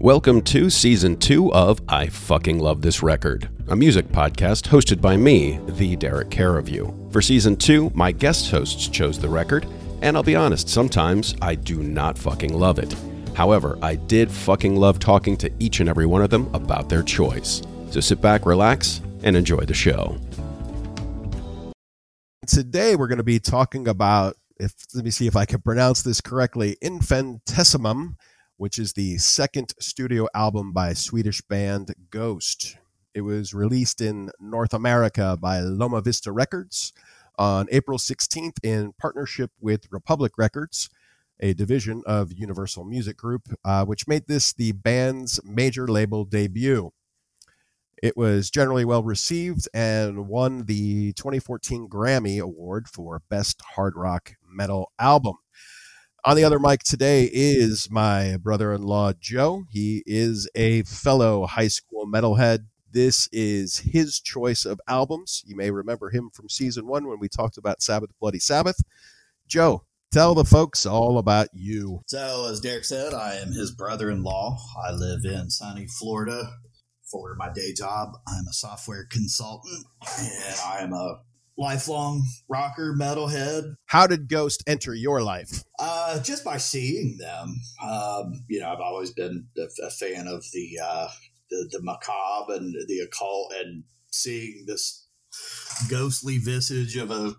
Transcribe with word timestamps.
Welcome 0.00 0.42
to 0.42 0.68
season 0.68 1.16
two 1.16 1.50
of 1.54 1.80
I 1.88 2.08
Fucking 2.08 2.58
Love 2.58 2.82
This 2.82 3.02
Record, 3.02 3.48
a 3.68 3.74
music 3.74 4.06
podcast 4.08 4.68
hosted 4.68 5.00
by 5.00 5.16
me, 5.16 5.58
the 5.68 5.96
Derek 5.96 6.30
Care 6.30 6.58
of 6.58 6.68
You. 6.68 7.08
For 7.10 7.22
season 7.22 7.56
two, 7.56 7.90
my 7.94 8.12
guest 8.12 8.50
hosts 8.50 8.88
chose 8.88 9.18
the 9.18 9.30
record, 9.30 9.66
and 10.02 10.14
I'll 10.14 10.22
be 10.22 10.36
honest, 10.36 10.68
sometimes 10.68 11.34
I 11.40 11.54
do 11.54 11.82
not 11.82 12.18
fucking 12.18 12.52
love 12.52 12.78
it. 12.78 12.94
However, 13.34 13.78
I 13.80 13.94
did 13.94 14.30
fucking 14.30 14.76
love 14.76 14.98
talking 14.98 15.34
to 15.38 15.50
each 15.58 15.80
and 15.80 15.88
every 15.88 16.04
one 16.04 16.20
of 16.20 16.28
them 16.28 16.54
about 16.54 16.90
their 16.90 17.02
choice. 17.02 17.62
So 17.90 18.00
sit 18.00 18.20
back, 18.20 18.44
relax, 18.44 19.00
and 19.22 19.34
enjoy 19.34 19.64
the 19.64 19.72
show. 19.72 20.18
Today 22.46 22.96
we're 22.96 23.08
going 23.08 23.16
to 23.16 23.24
be 23.24 23.40
talking 23.40 23.88
about 23.88 24.36
if 24.60 24.74
let 24.94 25.06
me 25.06 25.10
see 25.10 25.26
if 25.26 25.36
I 25.36 25.46
can 25.46 25.62
pronounce 25.62 26.02
this 26.02 26.20
correctly, 26.20 26.76
Infinitesimum, 26.82 28.16
which 28.56 28.78
is 28.78 28.92
the 28.94 29.18
second 29.18 29.74
studio 29.78 30.26
album 30.34 30.72
by 30.72 30.92
Swedish 30.92 31.42
band 31.42 31.94
Ghost. 32.10 32.76
It 33.14 33.20
was 33.20 33.54
released 33.54 34.00
in 34.00 34.30
North 34.40 34.72
America 34.74 35.36
by 35.40 35.60
Loma 35.60 36.00
Vista 36.00 36.32
Records 36.32 36.92
on 37.38 37.66
April 37.70 37.98
16th 37.98 38.56
in 38.62 38.92
partnership 38.98 39.50
with 39.60 39.90
Republic 39.90 40.32
Records, 40.38 40.88
a 41.40 41.54
division 41.54 42.02
of 42.06 42.32
Universal 42.32 42.84
Music 42.84 43.16
Group, 43.16 43.48
uh, 43.64 43.84
which 43.84 44.08
made 44.08 44.26
this 44.26 44.52
the 44.52 44.72
band's 44.72 45.40
major 45.44 45.86
label 45.86 46.24
debut. 46.24 46.92
It 48.02 48.16
was 48.16 48.50
generally 48.50 48.84
well 48.84 49.02
received 49.02 49.68
and 49.72 50.28
won 50.28 50.64
the 50.66 51.12
2014 51.14 51.88
Grammy 51.88 52.40
Award 52.40 52.88
for 52.88 53.22
Best 53.30 53.62
Hard 53.74 53.96
Rock 53.96 54.34
Metal 54.46 54.92
Album. 54.98 55.36
On 56.26 56.34
the 56.34 56.42
other 56.42 56.58
mic 56.58 56.82
today 56.82 57.30
is 57.32 57.88
my 57.88 58.36
brother 58.38 58.72
in 58.72 58.82
law, 58.82 59.12
Joe. 59.12 59.62
He 59.70 60.02
is 60.06 60.50
a 60.56 60.82
fellow 60.82 61.46
high 61.46 61.68
school 61.68 62.04
metalhead. 62.04 62.66
This 62.90 63.28
is 63.30 63.78
his 63.78 64.18
choice 64.18 64.64
of 64.64 64.80
albums. 64.88 65.44
You 65.46 65.54
may 65.54 65.70
remember 65.70 66.10
him 66.10 66.30
from 66.34 66.48
season 66.48 66.88
one 66.88 67.06
when 67.06 67.20
we 67.20 67.28
talked 67.28 67.58
about 67.58 67.80
Sabbath 67.80 68.10
Bloody 68.18 68.40
Sabbath. 68.40 68.82
Joe, 69.46 69.84
tell 70.10 70.34
the 70.34 70.44
folks 70.44 70.84
all 70.84 71.18
about 71.18 71.46
you. 71.52 72.00
So, 72.08 72.48
as 72.50 72.58
Derek 72.58 72.86
said, 72.86 73.14
I 73.14 73.36
am 73.36 73.52
his 73.52 73.70
brother 73.70 74.10
in 74.10 74.24
law. 74.24 74.58
I 74.84 74.90
live 74.90 75.24
in 75.24 75.48
sunny 75.48 75.86
Florida. 75.86 76.54
For 77.04 77.36
my 77.36 77.52
day 77.52 77.72
job, 77.72 78.14
I'm 78.26 78.48
a 78.48 78.52
software 78.52 79.06
consultant 79.08 79.86
and 80.18 80.56
I 80.66 80.78
am 80.80 80.92
a 80.92 81.20
lifelong 81.58 82.24
rocker, 82.48 82.94
metalhead. 82.98 83.74
How 83.86 84.06
did 84.06 84.28
Ghost 84.28 84.62
enter 84.66 84.94
your 84.94 85.22
life? 85.22 85.64
Uh, 85.78 86.20
just 86.20 86.44
by 86.44 86.58
seeing 86.58 87.18
them. 87.18 87.60
Um, 87.82 88.44
you 88.48 88.60
know, 88.60 88.68
I've 88.70 88.80
always 88.80 89.12
been 89.12 89.46
a, 89.56 89.84
a 89.84 89.90
fan 89.90 90.26
of 90.28 90.44
the, 90.52 90.78
uh, 90.82 91.08
the 91.50 91.68
the 91.70 91.82
macabre 91.82 92.54
and 92.54 92.74
the 92.88 93.00
occult, 93.00 93.52
and 93.58 93.84
seeing 94.10 94.64
this 94.66 95.06
ghostly 95.88 96.38
visage 96.38 96.96
of 96.96 97.10
a 97.10 97.34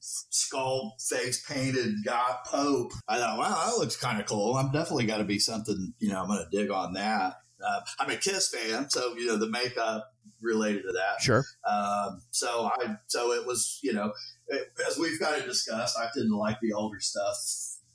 skull 0.00 0.96
face 1.00 1.44
painted 1.48 1.96
guy 2.04 2.36
Pope. 2.46 2.92
I 3.08 3.18
thought, 3.18 3.38
wow, 3.38 3.64
that 3.66 3.78
looks 3.78 3.96
kind 3.96 4.20
of 4.20 4.26
cool. 4.26 4.56
I'm 4.56 4.72
definitely 4.72 5.06
got 5.06 5.18
to 5.18 5.24
be 5.24 5.38
something. 5.38 5.94
You 5.98 6.10
know, 6.10 6.22
I'm 6.22 6.28
going 6.28 6.44
to 6.50 6.56
dig 6.56 6.70
on 6.70 6.94
that. 6.94 7.34
Uh, 7.64 7.80
I'm 7.98 8.10
a 8.10 8.16
Kiss 8.16 8.48
fan, 8.48 8.90
so 8.90 9.14
you 9.16 9.26
know 9.26 9.36
the 9.36 9.48
makeup 9.48 10.13
related 10.40 10.82
to 10.82 10.92
that. 10.92 11.22
Sure. 11.22 11.44
Um, 11.68 12.22
so 12.30 12.70
I, 12.78 12.96
so 13.06 13.32
it 13.32 13.46
was, 13.46 13.78
you 13.82 13.92
know, 13.92 14.12
it, 14.48 14.72
as 14.88 14.98
we've 14.98 15.18
kind 15.18 15.40
of 15.40 15.46
discussed, 15.46 15.96
I 15.98 16.08
tend 16.14 16.30
to 16.30 16.36
like 16.36 16.58
the 16.60 16.72
older 16.72 17.00
stuff 17.00 17.36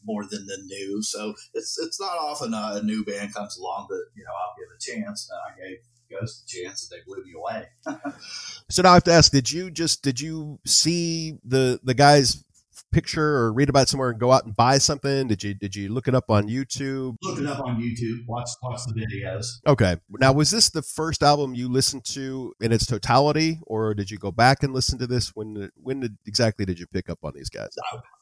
more 0.06 0.24
than 0.26 0.46
the 0.46 0.58
new. 0.66 1.02
So 1.02 1.34
it's 1.54 1.78
it's 1.80 2.00
not 2.00 2.18
often 2.18 2.54
a, 2.54 2.80
a 2.80 2.84
new 2.84 3.04
band 3.04 3.34
comes 3.34 3.58
along 3.58 3.88
that 3.90 4.06
you 4.16 4.24
know 4.24 4.32
I'll 4.32 4.56
give 4.58 4.68
a 4.76 4.80
chance. 4.80 5.30
And 5.30 5.40
I 5.40 5.70
gave 5.70 5.78
Ghost 6.10 6.44
a 6.44 6.48
chance, 6.48 6.90
and 6.90 7.00
they 7.00 7.04
blew 7.06 7.24
me 7.24 7.34
away. 7.38 7.68
so 8.70 8.82
now 8.82 8.92
I 8.92 8.94
have 8.96 9.04
to 9.06 9.14
ask: 9.14 9.32
Did 9.32 9.52
you 9.52 9.70
just 9.70 10.02
did 10.02 10.20
you 10.20 10.60
see 10.66 11.38
the 11.44 11.80
the 11.84 11.94
guys 11.94 12.44
picture 12.92 13.36
or 13.36 13.54
read 13.54 13.70
about 13.70 13.88
somewhere 13.88 14.10
and 14.10 14.20
go 14.20 14.32
out 14.32 14.46
and 14.46 14.56
buy 14.56 14.78
something? 14.78 15.28
Did 15.28 15.44
you 15.44 15.54
did 15.54 15.76
you 15.76 15.90
look 15.90 16.08
it 16.08 16.16
up 16.16 16.30
on 16.30 16.48
YouTube? 16.48 17.16
Look 17.22 17.40
it 17.40 17.46
up 17.46 17.60
on 17.66 17.82
YouTube. 17.82 18.26
Watch 18.28 18.50
watch 18.62 18.82
the 18.88 18.94
videos. 18.94 19.46
Okay. 19.68 19.98
Now, 20.20 20.34
was 20.34 20.52
this 20.52 20.70
the 20.70 20.82
first 20.82 21.24
album 21.24 21.54
you 21.54 21.70
listened 21.70 22.06
to 22.06 22.54
in 22.62 22.72
its 22.72 22.86
totality, 22.86 23.60
or 23.64 23.94
did 23.94 24.12
you 24.12 24.18
go 24.18 24.32
back 24.32 24.64
and 24.64 24.74
listen 24.74 25.00
to 25.00 25.08
this? 25.08 25.30
When 25.36 25.70
when 25.76 26.02
did, 26.02 26.18
exactly 26.26 26.66
did 26.66 26.80
you 26.80 26.88
pick 26.88 27.10
up 27.10 27.20
on 27.24 27.34
these 27.36 27.50
guys? 27.50 27.70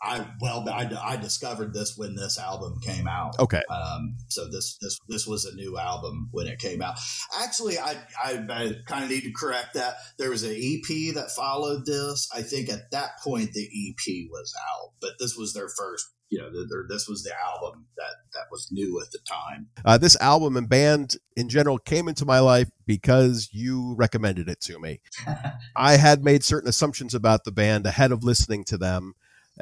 I, 0.02 0.16
I 0.16 0.28
well, 0.42 0.68
I, 0.70 0.90
I 1.04 1.16
discovered 1.18 1.74
this 1.74 1.96
when 1.98 2.16
this 2.16 2.38
album 2.38 2.80
came 2.84 3.08
out. 3.08 3.40
Okay. 3.40 3.62
Um, 3.70 4.18
so 4.28 4.50
this 4.50 4.78
this 4.82 5.00
this 5.08 5.28
was 5.28 5.46
a 5.46 5.56
new 5.56 5.78
album 5.78 6.30
when 6.32 6.48
it 6.48 6.60
came 6.60 6.82
out. 6.82 6.98
Actually, 7.42 7.80
I 7.80 7.96
I, 8.24 8.46
I 8.50 8.72
kind 8.86 9.04
of 9.04 9.10
need 9.10 9.24
to 9.24 9.32
correct 9.32 9.74
that. 9.76 9.96
There 10.18 10.30
was 10.30 10.44
an 10.44 10.52
EP 10.52 11.16
that 11.16 11.32
followed 11.36 11.86
this. 11.86 12.30
I 12.34 12.42
think 12.42 12.70
at 12.70 12.92
that 12.92 13.20
point 13.24 13.54
the 13.54 13.66
EP 13.66 14.30
was 14.30 14.54
out, 14.58 14.92
but 15.02 15.12
this 15.20 15.36
was 15.36 15.54
their 15.54 15.70
first. 15.70 16.08
You 16.30 16.40
know, 16.40 16.52
the, 16.52 16.86
this 16.90 17.08
was 17.08 17.24
the 17.24 17.32
album 17.42 17.86
that 17.96 18.16
that 18.34 18.48
was 18.52 18.68
new 18.70 19.00
at 19.02 19.12
the 19.12 19.20
time. 19.20 19.70
Uh, 19.86 19.98
this 19.98 20.18
album 20.20 20.58
and 20.58 20.68
band 20.68 21.16
in 21.38 21.48
general 21.48 21.78
came 21.78 22.10
into 22.10 22.26
my 22.26 22.40
life 22.40 22.70
because 22.86 23.50
you 23.54 23.96
recommended 23.96 24.50
it 24.50 24.60
to 24.62 24.78
me. 24.78 25.00
I 25.76 25.96
had 25.96 26.26
made 26.26 26.44
certain 26.44 26.68
assumptions 26.68 27.16
about 27.16 27.46
the 27.46 27.52
band 27.54 27.86
ahead 27.86 28.12
of 28.12 28.26
listening 28.26 28.66
to 28.66 28.78
them 28.78 29.14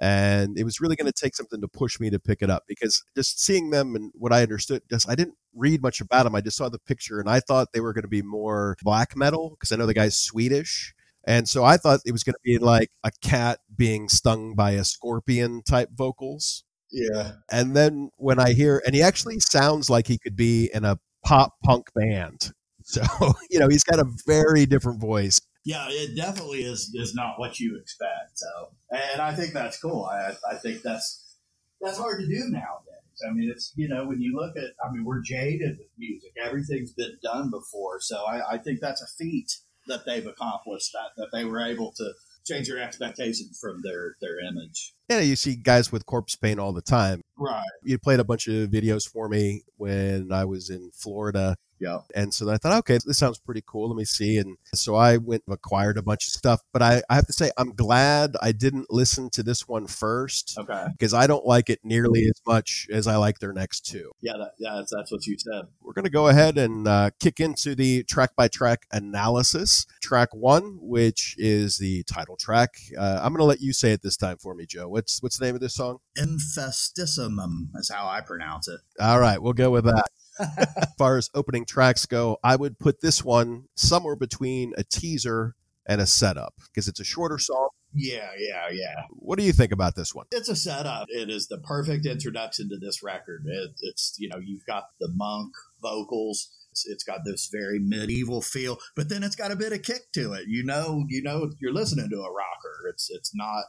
and 0.01 0.57
it 0.57 0.63
was 0.63 0.81
really 0.81 0.95
going 0.95 1.11
to 1.11 1.22
take 1.22 1.35
something 1.35 1.61
to 1.61 1.67
push 1.67 2.00
me 2.00 2.09
to 2.09 2.19
pick 2.19 2.41
it 2.41 2.50
up 2.50 2.63
because 2.67 3.03
just 3.16 3.41
seeing 3.41 3.69
them 3.69 3.95
and 3.95 4.11
what 4.16 4.34
I 4.34 4.41
understood, 4.41 4.81
just 4.89 5.09
I 5.09 5.16
didn't 5.16 5.35
read 5.53 5.81
much 5.81 6.01
about 6.01 6.23
them. 6.23 6.35
I 6.35 6.41
just 6.41 6.57
saw 6.57 6.69
the 6.69 6.79
picture 6.79 7.19
and 7.19 7.29
I 7.29 7.39
thought 7.39 7.72
they 7.73 7.79
were 7.79 7.94
going 7.94 8.03
to 8.03 8.09
be 8.09 8.22
more 8.22 8.75
black 8.81 9.16
metal 9.16 9.51
because 9.51 9.72
I 9.72 9.78
know 9.78 9.85
the 9.85 9.94
guy's 9.94 10.17
Swedish. 10.17 10.94
And 11.28 11.50
so 11.50 11.63
I 11.63 11.78
thought 11.78 12.02
it 12.06 12.12
was 12.12 12.24
going 12.24 12.34
to 12.36 12.40
be 12.44 12.58
like 12.58 12.90
a 13.03 13.12
cat 13.22 13.59
being 13.75 14.09
stung 14.09 14.53
by 14.56 14.72
a 14.72 14.84
scorpion 14.84 15.63
type 15.63 15.90
vocals. 15.94 16.63
Yeah. 16.91 17.34
And 17.52 17.75
then 17.75 18.12
when 18.18 18.40
I 18.40 18.53
hear, 18.53 18.81
and 18.86 18.94
he 18.94 19.02
actually 19.02 19.40
sounds 19.40 19.90
like 19.90 20.08
he 20.08 20.18
could 20.18 20.35
be 20.35 20.69
in 20.74 20.85
a 20.85 21.00
pop 21.24 21.53
punk 21.64 21.88
band. 21.96 22.52
So, 22.88 23.02
you 23.50 23.58
know, 23.58 23.68
he's 23.68 23.84
got 23.84 23.97
a 23.97 24.06
very 24.28 24.68
different 24.68 25.02
voice. 25.02 25.41
Yeah, 25.64 25.88
it 25.90 26.16
definitely 26.16 26.59
is 26.59 26.91
is 26.94 27.16
not 27.16 27.40
what 27.40 27.59
you 27.59 27.80
expect. 27.81 28.38
So, 28.38 28.47
and 28.91 29.19
I 29.19 29.34
think 29.34 29.53
that's 29.53 29.81
cool. 29.81 30.06
I 30.06 30.34
I 30.47 30.53
think 30.58 30.84
that's 30.84 31.35
that's 31.81 31.97
hard 31.97 32.22
to 32.22 32.28
do 32.28 32.44
nowadays. 32.50 33.24
I 33.28 33.34
mean, 33.34 33.50
it's 33.50 33.74
you 33.75 33.88
know 33.88 34.06
when 34.06 34.22
you 34.22 34.35
look 34.35 34.56
at, 34.56 34.75
I 34.88 34.91
mean, 34.91 35.03
we're 35.03 35.24
jaded 35.24 35.80
with 35.80 35.88
music. 35.97 36.34
Everything's 36.40 36.94
been 36.94 37.18
done 37.24 37.50
before, 37.50 38.00
so 38.02 38.24
I, 38.24 38.53
I 38.53 38.58
think 38.59 38.81
that's 38.81 39.02
a 39.02 39.08
feat 39.18 39.52
that 39.88 40.06
they've 40.06 40.25
accomplished. 40.25 40.91
That 40.94 41.12
that 41.18 41.29
they 41.31 41.46
were 41.46 41.62
able 41.62 41.91
to 41.94 42.13
change 42.46 42.68
your 42.68 42.79
expectations 42.79 43.57
from 43.59 43.81
their 43.81 44.16
their 44.22 44.40
image. 44.40 44.94
Yeah, 45.09 45.19
you 45.19 45.35
see 45.35 45.56
guys 45.56 45.91
with 45.91 46.06
corpse 46.06 46.35
paint 46.35 46.59
all 46.59 46.73
the 46.73 46.81
time. 46.81 47.22
Right. 47.38 47.63
You 47.84 47.97
played 48.00 48.19
a 48.19 48.23
bunch 48.23 48.47
of 48.47 48.69
videos 48.69 49.07
for 49.07 49.28
me 49.29 49.63
when 49.78 50.31
I 50.31 50.46
was 50.46 50.69
in 50.69 50.91
Florida. 50.94 51.56
Yeah. 51.80 52.00
And 52.13 52.34
so 52.34 52.50
I 52.50 52.58
thought, 52.58 52.78
okay, 52.80 53.00
this 53.06 53.18
sounds 53.18 53.40
pretty 53.40 53.63
cool. 53.66 53.90
Let 53.90 53.97
me 53.97 54.06
see. 54.06 54.38
And 54.38 54.58
so 54.74 54.96
I 54.96 55.18
went 55.18 55.44
and 55.46 55.53
acquired 55.53 55.97
a 55.97 56.02
bunch 56.02 56.28
of 56.28 56.34
stuff. 56.34 56.62
But 56.72 56.81
I, 56.81 57.02
I 57.09 57.16
have 57.16 57.28
to 57.28 57.34
say, 57.34 57.52
I'm 57.58 57.74
glad 57.74 58.36
I 58.41 58.52
didn't 58.52 58.88
listen 58.90 59.30
to 59.31 59.44
this 59.44 59.68
one 59.68 59.88
first. 59.88 60.58
Okay. 60.58 60.85
Because 60.91 61.14
I 61.14 61.28
don't 61.28 61.46
like 61.46 61.69
it 61.69 61.80
nearly 61.84 62.28
as 62.28 62.41
much 62.47 62.88
as 62.91 63.08
I 63.08 63.18
like 63.18 63.40
their 63.40 63.53
next 63.53 63.81
two. 63.81 64.12
Yeah, 64.22 64.34
that, 64.38 64.52
yeah 64.58 64.75
that's, 64.75 64.94
that's 64.96 65.12
what 65.12 65.25
you 65.28 65.38
said. 65.38 65.66
We're 65.81 65.94
going 65.94 66.06
to 66.06 66.12
go 66.12 66.30
ahead 66.30 66.58
and 66.58 66.88
uh, 66.88 67.12
kick 67.19 67.40
into 67.40 67.75
the 67.75 68.03
track 68.03 68.35
by 68.35 68.47
track 68.47 68.85
analysis. 68.91 69.85
Track 70.02 70.30
one, 70.34 70.78
which 70.81 71.35
is 71.38 71.78
the 71.78 72.03
title 72.03 72.38
track. 72.38 72.75
Uh, 72.97 73.19
I'm 73.22 73.34
going 73.34 73.40
to 73.40 73.46
let 73.46 73.62
you 73.62 73.74
say 73.74 73.91
it 73.91 74.02
this 74.02 74.18
time 74.18 74.38
for 74.38 74.56
me, 74.56 74.66
Joe. 74.66 74.88
What's 74.88 75.22
what's 75.22 75.38
the 75.38 75.46
name 75.46 75.56
of 75.56 75.62
this 75.62 75.75
song? 75.75 76.00
Infestissumam 76.18 77.68
is 77.75 77.91
how 77.94 78.08
I 78.08 78.22
pronounce 78.22 78.68
it. 78.68 78.80
All 78.99 79.20
right, 79.20 79.41
we'll 79.41 79.53
go 79.53 79.70
with 79.72 79.85
that. 79.85 80.05
As 80.40 80.93
far 80.97 81.17
as 81.17 81.29
opening 81.34 81.66
tracks 81.66 82.05
go, 82.05 82.37
I 82.43 82.55
would 82.55 82.79
put 82.79 83.02
this 83.02 83.23
one 83.23 83.66
somewhere 83.76 84.16
between 84.16 84.73
a 84.78 84.84
teaser 84.84 85.55
and 85.87 86.02
a 86.02 86.05
setup 86.05 86.53
because 86.67 86.87
it's 86.87 86.99
a 86.99 87.03
shorter 87.03 87.37
song. 87.37 87.70
Yeah, 87.93 88.32
yeah, 88.37 88.70
yeah. 88.72 89.03
What 89.11 89.40
do 89.40 89.46
you 89.46 89.53
think 89.53 89.72
about 89.72 89.96
this 89.96 90.14
one? 90.14 90.26
It's 90.32 90.49
a 90.49 90.55
setup. 90.55 91.08
It 91.09 91.29
is 91.29 91.47
the 91.47 91.59
perfect 91.59 92.05
introduction 92.05 92.67
to 92.70 92.78
this 92.78 93.02
record. 93.02 93.46
It, 93.46 93.72
it's, 93.82 94.16
you 94.17 94.28
know, 94.28 94.37
you've 94.37 94.66
got 94.66 94.85
the 94.99 95.09
monk 95.16 95.53
vocals. 95.82 96.49
It's, 96.72 96.85
it's 96.85 97.03
got 97.05 97.20
this 97.23 97.49
very 97.49 97.79
medieval 97.79 98.41
feel, 98.41 98.79
but 98.97 99.08
then 99.08 99.23
it's 99.23 99.37
got 99.37 99.52
a 99.52 99.55
bit 99.55 99.72
of 99.72 99.84
kick 99.84 100.11
to 100.14 100.34
it. 100.34 100.46
You 100.47 100.66
know, 100.66 101.05
you 101.08 101.23
know, 101.23 101.52
you're 101.61 101.72
listening 101.73 102.09
to 102.09 102.17
a 102.17 102.32
rocker. 102.32 102.90
It's, 102.90 103.09
it's 103.09 103.34
not, 103.34 103.64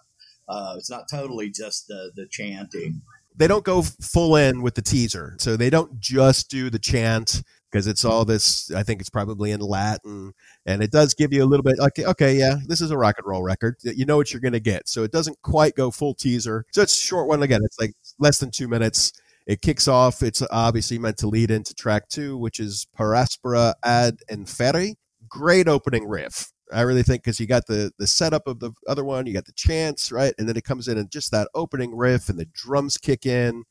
uh, 0.48 0.74
it's 0.76 0.90
not 0.90 1.04
totally 1.08 1.50
just 1.50 1.86
the, 1.86 2.10
the 2.16 2.26
chanting 2.28 3.02
they 3.36 3.46
don't 3.46 3.64
go 3.64 3.82
full 3.82 4.36
in 4.36 4.62
with 4.62 4.74
the 4.74 4.82
teaser. 4.82 5.36
So 5.38 5.56
they 5.56 5.70
don't 5.70 6.00
just 6.00 6.50
do 6.50 6.70
the 6.70 6.78
chant 6.78 7.42
because 7.70 7.86
it's 7.86 8.04
all 8.04 8.24
this. 8.24 8.70
I 8.72 8.82
think 8.82 9.00
it's 9.00 9.10
probably 9.10 9.50
in 9.50 9.60
Latin, 9.60 10.32
and 10.64 10.82
it 10.82 10.90
does 10.90 11.14
give 11.14 11.32
you 11.32 11.44
a 11.44 11.46
little 11.46 11.64
bit. 11.64 11.78
Okay, 11.78 12.04
okay, 12.04 12.36
yeah, 12.36 12.56
this 12.66 12.80
is 12.80 12.90
a 12.90 12.96
rock 12.96 13.16
and 13.18 13.26
roll 13.26 13.42
record. 13.42 13.76
You 13.82 14.06
know 14.06 14.16
what 14.16 14.32
you're 14.32 14.40
going 14.40 14.52
to 14.52 14.60
get. 14.60 14.88
So 14.88 15.02
it 15.02 15.12
doesn't 15.12 15.36
quite 15.42 15.74
go 15.74 15.90
full 15.90 16.14
teaser. 16.14 16.64
So 16.72 16.82
it's 16.82 16.96
short 16.96 17.28
one 17.28 17.42
again. 17.42 17.60
It's 17.64 17.78
like 17.78 17.92
less 18.18 18.38
than 18.38 18.50
two 18.50 18.68
minutes. 18.68 19.12
It 19.46 19.62
kicks 19.62 19.86
off. 19.86 20.22
It's 20.22 20.42
obviously 20.50 20.98
meant 20.98 21.18
to 21.18 21.28
lead 21.28 21.50
into 21.50 21.74
track 21.74 22.08
two, 22.08 22.36
which 22.36 22.58
is 22.58 22.86
Paraspera 22.98 23.74
ad 23.84 24.18
inferi. 24.30 24.94
Great 25.28 25.68
opening 25.68 26.08
riff. 26.08 26.52
I 26.72 26.82
really 26.82 27.02
think 27.02 27.22
because 27.22 27.40
you 27.40 27.46
got 27.46 27.66
the 27.66 27.92
the 27.98 28.06
setup 28.06 28.46
of 28.46 28.60
the 28.60 28.72
other 28.88 29.04
one, 29.04 29.26
you 29.26 29.32
got 29.32 29.46
the 29.46 29.52
chance, 29.52 30.10
right, 30.10 30.34
and 30.38 30.48
then 30.48 30.56
it 30.56 30.64
comes 30.64 30.88
in 30.88 30.98
and 30.98 31.10
just 31.10 31.30
that 31.30 31.48
opening 31.54 31.96
riff 31.96 32.28
and 32.28 32.38
the 32.38 32.48
drums 32.54 32.98
kick 32.98 33.26
in, 33.26 33.64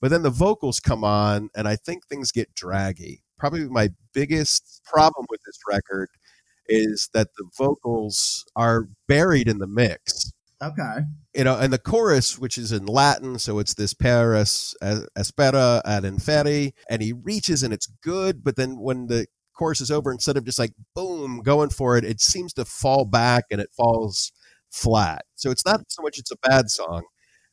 but 0.00 0.10
then 0.10 0.22
the 0.22 0.30
vocals 0.30 0.80
come 0.80 1.04
on, 1.04 1.50
and 1.54 1.66
I 1.68 1.76
think 1.76 2.06
things 2.06 2.32
get 2.32 2.54
draggy. 2.54 3.22
Probably 3.38 3.68
my 3.68 3.90
biggest 4.12 4.82
problem 4.84 5.26
with 5.30 5.40
this 5.46 5.58
record 5.68 6.08
is 6.68 7.08
that 7.14 7.28
the 7.36 7.48
vocals 7.56 8.44
are 8.56 8.88
buried 9.08 9.48
in 9.48 9.58
the 9.58 9.66
mix. 9.66 10.32
Okay. 10.62 11.00
You 11.34 11.44
know, 11.44 11.58
and 11.58 11.72
the 11.72 11.78
chorus, 11.78 12.38
which 12.38 12.56
is 12.56 12.72
in 12.72 12.86
Latin, 12.86 13.38
so 13.38 13.58
it's 13.58 13.74
this 13.74 13.92
Paris 13.92 14.74
uh, 14.80 15.00
espera 15.16 15.82
ad 15.84 16.04
inferi, 16.04 16.72
and 16.88 17.02
he 17.02 17.12
reaches 17.12 17.62
and 17.62 17.74
it's 17.74 17.86
good, 18.02 18.42
but 18.42 18.56
then 18.56 18.78
when 18.78 19.06
the 19.08 19.26
chorus 19.56 19.80
is 19.80 19.90
over, 19.90 20.12
instead 20.12 20.36
of 20.36 20.44
just 20.44 20.58
like 20.58 20.72
boom 20.94 21.40
going 21.42 21.70
for 21.70 21.96
it, 21.96 22.04
it 22.04 22.20
seems 22.20 22.52
to 22.54 22.64
fall 22.64 23.04
back 23.04 23.44
and 23.50 23.60
it 23.60 23.70
falls 23.76 24.32
flat. 24.70 25.24
So 25.34 25.50
it's 25.50 25.64
not 25.66 25.80
so 25.88 26.02
much 26.02 26.18
it's 26.18 26.30
a 26.30 26.36
bad 26.48 26.70
song 26.70 27.04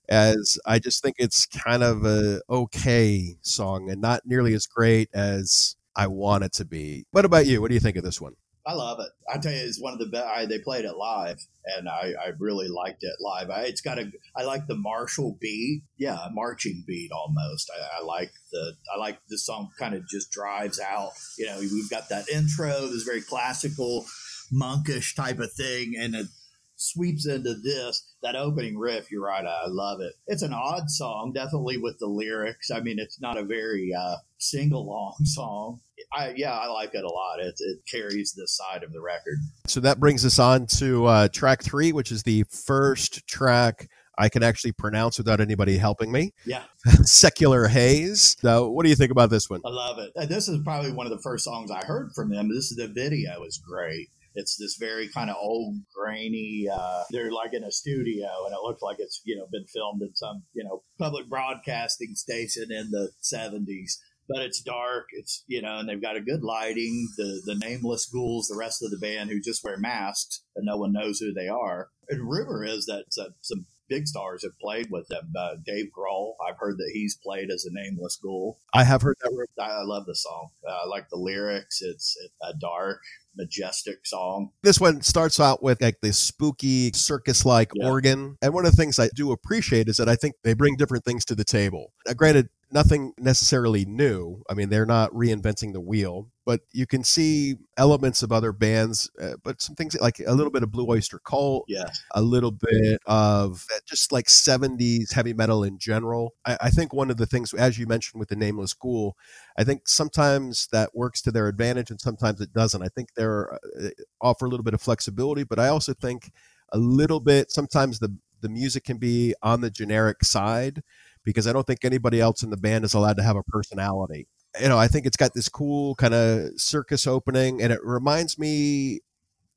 as 0.10 0.60
I 0.66 0.80
just 0.80 1.02
think 1.02 1.16
it's 1.20 1.46
kind 1.46 1.84
of 1.84 2.06
a 2.06 2.42
okay 2.50 3.38
song 3.42 3.90
and 3.90 4.02
not 4.02 4.22
nearly 4.26 4.54
as 4.54 4.68
great 4.68 5.10
as 5.14 5.76
I 5.96 6.08
want 6.08 6.44
it 6.44 6.54
to 6.54 6.66
be. 6.66 7.06
What 7.12 7.26
about 7.26 7.46
you? 7.46 7.62
What 7.62 7.70
do 7.70 7.76
you 7.76 7.80
think 7.80 7.98
of 7.98 8.04
this 8.04 8.20
one? 8.22 8.34
I 8.66 8.74
love 8.74 9.00
it. 9.02 9.10
I 9.32 9.40
tell 9.40 9.52
you, 9.52 9.60
it's 9.60 9.82
one 9.82 9.94
of 9.94 10.00
the 10.00 10.06
best. 10.06 10.48
They 10.48 10.60
played 10.60 10.86
it 10.86 10.96
live, 10.96 11.40
and 11.66 11.90
I, 11.90 12.14
I 12.20 12.32
really 12.40 12.70
liked 12.70 13.04
it 13.04 13.16
live. 13.20 13.50
I, 13.50 13.64
it's 13.64 13.82
got 13.82 14.00
a. 14.00 14.10
I 14.36 14.44
like 14.44 14.68
the 14.68 14.78
martial 14.78 15.38
beat. 15.40 15.84
Yeah, 15.98 16.28
marching 16.32 16.84
beat 16.88 17.12
almost. 17.12 17.70
I, 17.70 18.02
I 18.02 18.06
like 18.06 18.32
the. 18.52 18.74
I 18.94 18.98
like 18.98 19.20
the 19.28 19.38
song. 19.38 19.72
Kind 19.78 19.96
of 19.96 20.08
just 20.08 20.32
drives 20.32 20.80
out. 20.80 21.12
You 21.38 21.48
know, 21.48 21.60
we've 21.60 21.90
got 21.90 22.08
that 22.10 22.30
intro. 22.30 22.88
This 22.88 23.04
very 23.04 23.22
classical, 23.22 24.06
monkish 24.50 25.14
type 25.14 25.40
of 25.40 25.52
thing, 25.52 25.96
and 26.00 26.16
it 26.16 26.28
sweeps 26.76 27.28
into 27.28 27.54
this 27.54 28.04
that 28.24 28.36
opening 28.36 28.78
riff 28.78 29.12
you're 29.12 29.24
right 29.24 29.46
i 29.46 29.68
love 29.68 30.02
it 30.02 30.14
it's 30.28 30.42
an 30.42 30.52
odd 30.52 30.90
song 30.90 31.32
definitely 31.34 31.78
with 31.78 31.98
the 32.00 32.08
lyrics 32.08 32.72
i 32.72 32.80
mean 32.80 32.98
it's 33.00 33.22
not 33.22 33.38
a 33.38 33.44
very 33.44 33.92
uh, 33.98 34.16
single 34.38 34.86
long 34.86 35.16
song 35.24 35.80
I, 36.12 36.34
yeah 36.36 36.52
i 36.52 36.68
like 36.68 36.94
it 36.94 37.04
a 37.04 37.10
lot 37.10 37.40
it, 37.40 37.56
it 37.58 37.80
carries 37.90 38.34
this 38.34 38.58
side 38.58 38.84
of 38.84 38.92
the 38.92 39.02
record 39.02 39.38
so 39.68 39.80
that 39.82 40.00
brings 40.00 40.26
us 40.26 40.40
on 40.40 40.68
to 40.78 41.06
uh, 41.06 41.28
track 41.30 41.64
three 41.64 41.92
which 41.92 42.12
is 42.12 42.24
the 42.24 42.44
first 42.44 43.28
track 43.28 43.88
I 44.18 44.30
can 44.30 44.44
actually 44.44 44.74
pronounce 44.74 45.18
without 45.18 45.42
anybody 45.42 45.78
helping 45.78 46.12
me. 46.12 46.34
Yeah. 46.46 46.64
Secular 47.04 47.68
Haze. 47.68 48.38
So, 48.40 48.70
what 48.70 48.84
do 48.84 48.90
you 48.90 48.96
think 48.96 49.12
about 49.12 49.30
this 49.30 49.50
one? 49.50 49.62
I 49.66 49.70
love 49.70 49.98
it. 50.00 50.12
This 50.30 50.48
is 50.48 50.60
probably 50.64 50.92
one 50.92 51.08
of 51.08 51.12
the 51.12 51.22
first 51.22 51.44
songs 51.44 51.72
I 51.72 51.84
heard 51.86 52.12
from 52.14 52.30
them. 52.30 52.50
This 52.50 52.72
is 52.72 52.78
the 52.78 52.88
video 52.88 53.44
is 53.44 53.58
great. 53.58 54.10
It's 54.36 54.58
this 54.58 54.78
very 54.80 55.08
kind 55.10 55.30
of 55.30 55.36
old, 55.40 55.76
grainy. 55.94 56.68
Uh, 56.72 57.04
they're 57.12 57.32
like 57.32 57.54
in 57.54 57.64
a 57.64 57.72
studio, 57.72 58.28
and 58.46 58.54
it 58.54 58.62
looks 58.64 58.82
like 58.82 58.98
it's 59.00 59.22
you 59.26 59.36
know 59.36 59.48
been 59.52 59.66
filmed 59.66 60.02
in 60.02 60.16
some 60.16 60.44
you 60.54 60.64
know 60.64 60.84
public 60.98 61.28
broadcasting 61.28 62.16
station 62.16 62.72
in 62.72 62.92
the 62.92 63.12
'70s. 63.22 63.98
But 64.28 64.44
it's 64.44 64.62
dark. 64.62 65.08
It's 65.12 65.44
you 65.48 65.62
know, 65.62 65.80
and 65.80 65.90
they've 65.90 66.02
got 66.02 66.16
a 66.16 66.22
good 66.22 66.44
lighting. 66.44 67.10
The 67.18 67.42
the 67.46 67.56
nameless 67.56 68.06
ghouls, 68.06 68.48
the 68.48 68.58
rest 68.58 68.82
of 68.84 68.92
the 68.92 68.98
band 68.98 69.30
who 69.30 69.42
just 69.42 69.64
wear 69.64 69.78
masks, 69.78 70.44
and 70.56 70.66
no 70.66 70.78
one 70.78 70.94
knows 70.94 71.20
who 71.20 71.34
they 71.34 71.48
are. 71.48 71.90
And 72.10 72.30
rumor 72.30 72.64
is 72.64 72.86
that 72.86 73.06
uh, 73.20 73.30
some 73.42 73.66
big 73.90 74.08
stars 74.08 74.44
have 74.44 74.58
played 74.60 74.90
with 74.90 75.08
them. 75.08 75.32
Uh, 75.38 75.56
Dave 75.66 75.88
Grohl, 75.96 76.34
I've 76.48 76.58
heard 76.58 76.78
that 76.78 76.92
he's 76.94 77.16
played 77.16 77.50
as 77.52 77.66
a 77.66 77.70
nameless 77.72 78.18
ghoul. 78.22 78.60
I 78.74 78.84
have 78.84 79.02
heard 79.02 79.18
that. 79.22 79.48
I, 79.60 79.82
I 79.82 79.84
love 79.84 80.06
the 80.06 80.16
song. 80.16 80.50
Uh, 80.68 80.72
I 80.72 80.88
like 80.88 81.10
the 81.10 81.18
lyrics. 81.18 81.82
It's, 81.82 82.18
it's 82.24 82.34
a 82.42 82.58
dark, 82.58 83.02
majestic 83.36 84.06
song. 84.06 84.52
This 84.64 84.80
one 84.80 85.02
starts 85.02 85.40
out 85.40 85.62
with 85.62 85.82
like 85.82 86.02
this 86.02 86.18
spooky 86.18 86.92
circus 86.94 87.46
like 87.46 87.72
yeah. 87.76 87.88
organ. 87.88 88.38
And 88.42 88.54
one 88.54 88.66
of 88.66 88.72
the 88.72 88.78
things 88.78 89.00
I 89.00 89.10
do 89.16 89.32
appreciate 89.32 89.88
is 89.88 89.98
that 89.98 90.10
I 90.10 90.16
think 90.16 90.36
they 90.44 90.54
bring 90.54 90.76
different 90.76 91.06
things 91.06 91.26
to 91.26 91.36
the 91.36 91.46
table. 91.46 91.94
Now, 92.08 92.14
granted, 92.14 92.50
nothing 92.74 93.14
necessarily 93.20 93.86
new. 93.86 94.42
I 94.50 94.56
mean, 94.56 94.70
they're 94.70 94.86
not 94.86 95.12
reinventing 95.14 95.74
the 95.74 95.80
wheel, 95.80 96.30
but 96.44 96.62
you 96.72 96.88
can 96.88 97.04
see 97.04 97.56
elements 97.78 98.24
of 98.24 98.32
other 98.32 98.52
bands, 98.52 99.10
uh, 99.22 99.34
but 99.44 99.62
some 99.62 99.76
things 99.76 99.96
like 100.02 100.20
a 100.26 100.34
little 100.34 100.52
bit 100.52 100.64
of 100.64 100.72
Blue 100.72 100.90
Oyster 100.90 101.20
Cult, 101.20 101.66
yeah, 101.68 101.90
a 102.12 102.22
little 102.22 102.52
bit 102.52 103.00
of 103.06 103.66
just 103.86 104.12
like 104.12 104.26
70s 104.26 105.14
heavy 105.14 105.34
metal 105.34 105.64
in 105.64 105.78
general. 105.78 106.34
I, 106.46 106.58
I 106.62 106.70
think 106.72 106.94
one 106.94 107.12
of 107.12 107.18
the 107.18 107.28
things, 107.28 107.54
as 107.54 107.78
you 107.78 107.86
mentioned 107.86 108.20
with 108.20 108.30
the 108.30 108.36
Nameless 108.36 108.74
Ghoul, 108.74 109.16
I 109.56 109.64
think 109.64 109.88
sometimes 109.88 110.68
that 110.72 110.96
works 110.96 111.22
to 111.22 111.32
their 111.32 111.48
advantage 111.48 111.92
and 111.92 112.02
sometimes 112.02 112.42
it 112.42 112.54
doesn't. 112.54 112.82
I 112.82 112.88
think 112.88 113.10
they're 113.16 113.54
uh, 113.54 113.90
offer 114.20 114.46
a 114.46 114.50
little 114.50 114.64
bit 114.64 114.74
of 114.74 114.82
flexibility, 114.82 115.44
but 115.44 115.60
I 115.60 115.68
also 115.68 115.94
think 115.94 116.32
a 116.72 116.78
little 116.80 117.20
bit 117.20 117.52
sometimes 117.52 118.00
the 118.00 118.18
the 118.42 118.50
music 118.50 118.84
can 118.84 118.98
be 118.98 119.34
on 119.42 119.62
the 119.62 119.72
generic 119.72 120.24
side 120.24 120.84
because 121.24 121.48
I 121.48 121.54
don't 121.54 121.66
think 121.66 121.84
anybody 121.84 122.20
else 122.20 122.44
in 122.44 122.50
the 122.50 122.58
band 122.58 122.86
is 122.86 122.94
allowed 122.94 123.18
to 123.18 123.24
have 123.24 123.36
a 123.36 123.44
personality. 123.44 124.28
You 124.62 124.70
know, 124.70 124.78
I 124.78 124.88
think 124.88 125.06
it's 125.06 125.18
got 125.18 125.34
this 125.34 125.50
cool 125.50 125.96
kind 125.96 126.14
of 126.14 126.50
circus 126.58 127.08
opening, 127.08 127.62
and 127.62 127.74
it 127.74 127.80
reminds 127.84 128.38
me 128.38 129.02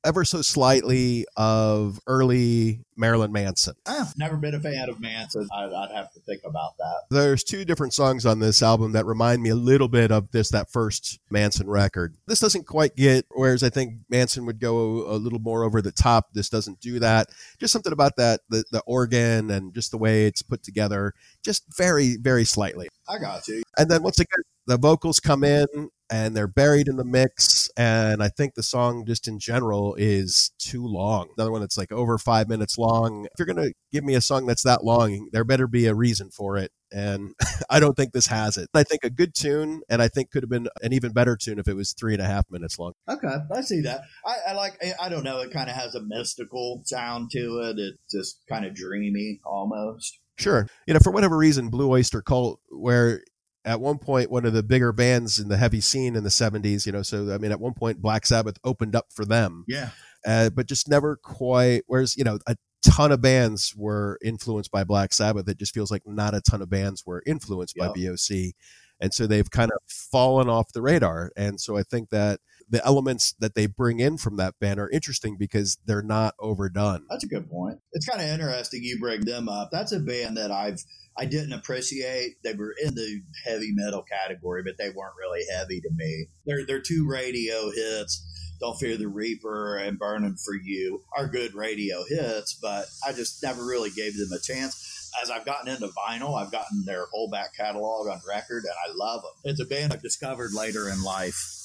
ever 0.06 0.24
so 0.24 0.40
slightly 0.40 1.26
of 1.36 2.00
early 2.06 2.84
Marilyn 2.96 3.32
Manson. 3.32 3.74
I've 3.86 4.16
never 4.16 4.36
been 4.36 4.54
a 4.54 4.60
fan 4.60 4.88
of 4.88 5.00
Manson. 5.00 5.48
I'd, 5.52 5.72
I'd, 5.72 5.90
have 5.90 6.12
to 6.12 6.20
think 6.20 6.42
about 6.44 6.76
that. 6.78 7.02
There's 7.10 7.42
two 7.42 7.64
different 7.64 7.92
songs 7.92 8.24
on 8.24 8.38
this 8.38 8.62
album 8.62 8.92
that 8.92 9.04
remind 9.04 9.42
me 9.42 9.50
a 9.50 9.56
little 9.56 9.88
bit 9.88 10.12
of 10.12 10.30
this, 10.30 10.50
that 10.50 10.70
first 10.70 11.18
Manson 11.30 11.68
record. 11.68 12.16
This 12.26 12.40
doesn't 12.40 12.66
quite 12.66 12.94
get, 12.96 13.26
whereas 13.30 13.62
I 13.62 13.68
think 13.68 13.94
Manson 14.08 14.46
would 14.46 14.60
go 14.60 15.06
a 15.08 15.16
little 15.16 15.40
more 15.40 15.64
over 15.64 15.82
the 15.82 15.92
top. 15.92 16.28
This 16.32 16.48
doesn't 16.48 16.80
do 16.80 17.00
that. 17.00 17.28
Just 17.58 17.72
something 17.72 17.92
about 17.92 18.16
that, 18.16 18.40
the, 18.48 18.64
the 18.70 18.82
organ 18.86 19.50
and 19.50 19.74
just 19.74 19.90
the 19.90 19.98
way 19.98 20.26
it's 20.26 20.42
put 20.42 20.62
together, 20.62 21.12
just 21.44 21.64
very, 21.76 22.16
very 22.16 22.44
slightly. 22.44 22.88
I 23.08 23.18
got 23.18 23.48
you. 23.48 23.62
And 23.76 23.90
then 23.90 24.02
once 24.02 24.20
again, 24.20 24.42
the 24.66 24.78
vocals 24.78 25.20
come 25.20 25.44
in 25.44 25.66
and 26.10 26.36
they're 26.36 26.46
buried 26.46 26.88
in 26.88 26.96
the 26.96 27.04
mix. 27.04 27.68
And 27.76 28.22
I 28.22 28.28
think 28.28 28.54
the 28.54 28.62
song, 28.62 29.04
just 29.06 29.26
in 29.26 29.38
general, 29.38 29.94
is 29.96 30.52
too 30.58 30.84
long. 30.86 31.28
Another 31.36 31.50
one 31.50 31.60
that's 31.60 31.78
like 31.78 31.92
over 31.92 32.18
five 32.18 32.48
minutes 32.48 32.78
long. 32.78 33.26
If 33.26 33.32
you're 33.38 33.52
going 33.52 33.68
to 33.68 33.74
give 33.92 34.04
me 34.04 34.14
a 34.14 34.20
song 34.20 34.46
that's 34.46 34.62
that 34.62 34.84
long, 34.84 35.28
there 35.32 35.44
better 35.44 35.66
be 35.66 35.86
a 35.86 35.94
reason 35.94 36.30
for 36.30 36.56
it. 36.56 36.70
And 36.92 37.34
I 37.70 37.80
don't 37.80 37.96
think 37.96 38.12
this 38.12 38.28
has 38.28 38.56
it. 38.56 38.68
I 38.74 38.84
think 38.84 39.04
a 39.04 39.10
good 39.10 39.34
tune, 39.34 39.82
and 39.88 40.00
I 40.00 40.08
think 40.08 40.30
could 40.30 40.42
have 40.42 40.50
been 40.50 40.68
an 40.82 40.92
even 40.92 41.12
better 41.12 41.36
tune 41.36 41.58
if 41.58 41.66
it 41.66 41.74
was 41.74 41.92
three 41.92 42.12
and 42.12 42.22
a 42.22 42.26
half 42.26 42.44
minutes 42.50 42.78
long. 42.78 42.92
Okay, 43.08 43.36
I 43.52 43.60
see 43.62 43.80
that. 43.80 44.02
I, 44.24 44.50
I 44.50 44.52
like. 44.52 44.80
I 45.00 45.08
don't 45.08 45.24
know. 45.24 45.40
It 45.40 45.50
kind 45.50 45.68
of 45.68 45.74
has 45.74 45.96
a 45.96 46.02
mystical 46.02 46.82
sound 46.84 47.30
to 47.32 47.60
it. 47.64 47.76
It's 47.78 47.98
just 48.12 48.40
kind 48.48 48.64
of 48.64 48.74
dreamy 48.74 49.40
almost. 49.44 50.20
Sure. 50.38 50.68
You 50.86 50.94
know, 50.94 51.00
for 51.00 51.10
whatever 51.10 51.36
reason, 51.36 51.70
Blue 51.70 51.90
Oyster 51.90 52.22
Cult, 52.22 52.60
where 52.68 53.22
at 53.66 53.80
one 53.80 53.98
point 53.98 54.30
one 54.30 54.46
of 54.46 54.52
the 54.52 54.62
bigger 54.62 54.92
bands 54.92 55.38
in 55.38 55.48
the 55.48 55.56
heavy 55.56 55.80
scene 55.80 56.14
in 56.14 56.22
the 56.22 56.30
70s 56.30 56.86
you 56.86 56.92
know 56.92 57.02
so 57.02 57.34
i 57.34 57.38
mean 57.38 57.50
at 57.52 57.60
one 57.60 57.74
point 57.74 58.00
black 58.00 58.24
sabbath 58.24 58.56
opened 58.64 58.94
up 58.94 59.06
for 59.12 59.24
them. 59.24 59.64
Yeah. 59.66 59.90
Uh, 60.26 60.50
but 60.50 60.66
just 60.66 60.88
never 60.88 61.16
quite 61.16 61.82
whereas 61.86 62.16
you 62.16 62.24
know 62.24 62.38
a 62.46 62.56
ton 62.84 63.12
of 63.12 63.20
bands 63.20 63.74
were 63.76 64.18
influenced 64.24 64.70
by 64.70 64.84
black 64.84 65.12
sabbath. 65.12 65.48
It 65.48 65.58
just 65.58 65.74
feels 65.74 65.90
like 65.90 66.02
not 66.06 66.34
a 66.34 66.40
ton 66.40 66.62
of 66.62 66.70
bands 66.70 67.04
were 67.04 67.22
influenced 67.26 67.74
yep. 67.76 67.94
by 67.94 68.00
boc 68.00 68.52
and 68.98 69.12
so 69.12 69.26
they've 69.26 69.50
kind 69.50 69.70
of 69.70 69.78
fallen 69.86 70.48
off 70.48 70.72
the 70.72 70.82
radar. 70.82 71.32
And 71.36 71.60
so 71.60 71.76
i 71.76 71.82
think 71.82 72.10
that 72.10 72.40
the 72.68 72.84
elements 72.84 73.34
that 73.38 73.54
they 73.54 73.66
bring 73.66 74.00
in 74.00 74.18
from 74.18 74.36
that 74.36 74.54
band 74.60 74.80
are 74.80 74.90
interesting 74.90 75.36
because 75.38 75.78
they're 75.86 76.02
not 76.02 76.34
overdone. 76.40 77.06
That's 77.08 77.22
a 77.22 77.28
good 77.28 77.48
point. 77.48 77.78
It's 77.92 78.06
kind 78.06 78.20
of 78.20 78.28
interesting 78.28 78.82
you 78.82 78.98
bring 78.98 79.24
them 79.24 79.48
up. 79.48 79.70
That's 79.70 79.92
a 79.92 80.00
band 80.00 80.36
that 80.36 80.50
i've 80.50 80.82
I 81.18 81.24
didn't 81.24 81.52
appreciate. 81.52 82.42
They 82.44 82.52
were 82.52 82.74
in 82.82 82.94
the 82.94 83.22
heavy 83.44 83.72
metal 83.72 84.02
category, 84.02 84.62
but 84.62 84.76
they 84.78 84.90
weren't 84.90 85.16
really 85.18 85.44
heavy 85.50 85.80
to 85.80 85.90
me. 85.94 86.26
They're 86.44 86.80
two 86.80 87.06
radio 87.08 87.70
hits. 87.70 88.22
Don't 88.60 88.78
Fear 88.78 88.96
the 88.96 89.08
Reaper 89.08 89.76
and 89.76 89.98
Burning 89.98 90.36
for 90.42 90.54
You 90.54 91.02
are 91.16 91.28
good 91.28 91.54
radio 91.54 92.04
hits, 92.08 92.58
but 92.60 92.86
I 93.06 93.12
just 93.12 93.42
never 93.42 93.64
really 93.64 93.90
gave 93.90 94.16
them 94.16 94.32
a 94.32 94.40
chance. 94.40 95.10
As 95.22 95.30
I've 95.30 95.46
gotten 95.46 95.68
into 95.68 95.88
vinyl, 95.88 96.40
I've 96.40 96.52
gotten 96.52 96.84
their 96.84 97.06
whole 97.12 97.30
back 97.30 97.54
catalog 97.56 98.08
on 98.08 98.20
record, 98.28 98.64
and 98.64 98.74
I 98.86 98.92
love 98.94 99.22
them. 99.22 99.32
It's 99.44 99.60
a 99.60 99.66
band 99.66 99.92
I've 99.92 100.02
discovered 100.02 100.52
later 100.54 100.88
in 100.88 101.02
life 101.02 101.56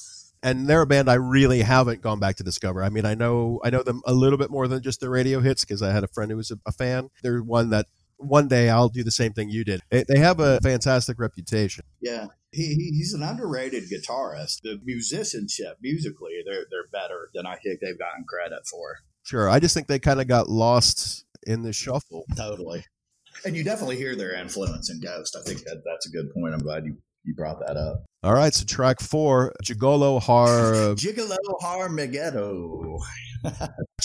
and 0.42 0.66
they're 0.66 0.82
a 0.82 0.86
band 0.86 1.08
I 1.08 1.14
really 1.14 1.62
haven't 1.62 2.02
gone 2.02 2.18
back 2.18 2.36
to 2.36 2.42
discover. 2.42 2.82
I 2.82 2.88
mean, 2.88 3.06
I 3.06 3.14
know 3.14 3.60
I 3.62 3.70
know 3.70 3.82
them 3.82 4.02
a 4.04 4.12
little 4.12 4.38
bit 4.38 4.50
more 4.50 4.66
than 4.66 4.82
just 4.82 5.00
their 5.00 5.10
radio 5.10 5.40
hits 5.40 5.64
because 5.64 5.82
I 5.82 5.92
had 5.92 6.04
a 6.04 6.08
friend 6.08 6.30
who 6.30 6.36
was 6.36 6.50
a, 6.50 6.58
a, 6.66 6.72
fan. 6.72 7.10
They're 7.22 7.42
one 7.42 7.70
that 7.70 7.86
one 8.22 8.48
day 8.48 8.70
I'll 8.70 8.88
do 8.88 9.02
the 9.04 9.10
same 9.10 9.32
thing 9.32 9.50
you 9.50 9.64
did. 9.64 9.80
They 9.90 10.18
have 10.18 10.40
a 10.40 10.60
fantastic 10.60 11.18
reputation. 11.18 11.84
Yeah. 12.00 12.26
He, 12.52 12.74
he's 12.74 13.14
an 13.14 13.22
underrated 13.22 13.84
guitarist. 13.90 14.60
The 14.62 14.78
musicianship, 14.84 15.78
musically, 15.80 16.42
they're 16.44 16.66
they're 16.70 16.88
better 16.92 17.30
than 17.34 17.46
I 17.46 17.56
think 17.56 17.80
they've 17.80 17.98
gotten 17.98 18.24
credit 18.28 18.66
for. 18.66 18.96
Sure, 19.24 19.48
I 19.48 19.58
just 19.58 19.74
think 19.74 19.86
they 19.86 19.98
kind 19.98 20.20
of 20.20 20.28
got 20.28 20.48
lost 20.50 21.24
in 21.46 21.62
the 21.62 21.72
shuffle. 21.72 22.24
Totally. 22.36 22.84
and 23.46 23.56
you 23.56 23.64
definitely 23.64 23.96
hear 23.96 24.14
their 24.16 24.34
influence 24.34 24.90
in 24.90 25.00
Ghost. 25.00 25.34
I 25.34 25.42
think 25.42 25.64
that 25.64 25.82
that's 25.84 26.06
a 26.06 26.10
good 26.10 26.32
point. 26.34 26.52
I'm 26.52 26.60
glad 26.60 26.84
you 26.84 26.98
you 27.24 27.34
brought 27.34 27.60
that 27.60 27.76
up. 27.76 28.04
All 28.22 28.34
right, 28.34 28.54
so 28.54 28.64
track 28.64 29.00
four, 29.00 29.52
Gigolo 29.64 30.20
Har. 30.22 30.48
Gigolo 30.94 31.36
Harmageddon. 31.60 32.98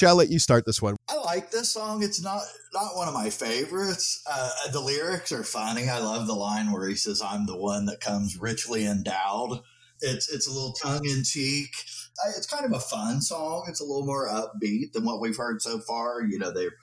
I'll 0.05 0.15
let 0.15 0.29
you 0.29 0.39
start 0.39 0.65
this 0.65 0.81
one. 0.81 0.95
I 1.09 1.17
like 1.17 1.51
this 1.51 1.69
song. 1.69 2.03
It's 2.03 2.21
not 2.21 2.41
not 2.73 2.95
one 2.95 3.07
of 3.07 3.13
my 3.13 3.29
favorites. 3.29 4.23
Uh, 4.29 4.49
the 4.71 4.79
lyrics 4.79 5.31
are 5.31 5.43
funny. 5.43 5.87
I 5.89 5.99
love 5.99 6.27
the 6.27 6.33
line 6.33 6.71
where 6.71 6.87
he 6.87 6.95
says, 6.95 7.21
"I'm 7.21 7.45
the 7.45 7.57
one 7.57 7.85
that 7.85 7.99
comes 7.99 8.37
richly 8.39 8.85
endowed." 8.85 9.61
It's 10.01 10.31
it's 10.31 10.47
a 10.47 10.51
little 10.51 10.73
tongue 10.73 11.05
in 11.05 11.23
cheek. 11.23 11.69
It's 12.35 12.47
kind 12.47 12.65
of 12.65 12.73
a 12.73 12.79
fun 12.79 13.21
song. 13.21 13.65
It's 13.67 13.81
a 13.81 13.85
little 13.85 14.05
more 14.05 14.27
upbeat 14.27 14.93
than 14.93 15.05
what 15.05 15.21
we've 15.21 15.37
heard 15.37 15.61
so 15.61 15.79
far. 15.79 16.23
You 16.23 16.39
know, 16.39 16.51
they're 16.51 16.73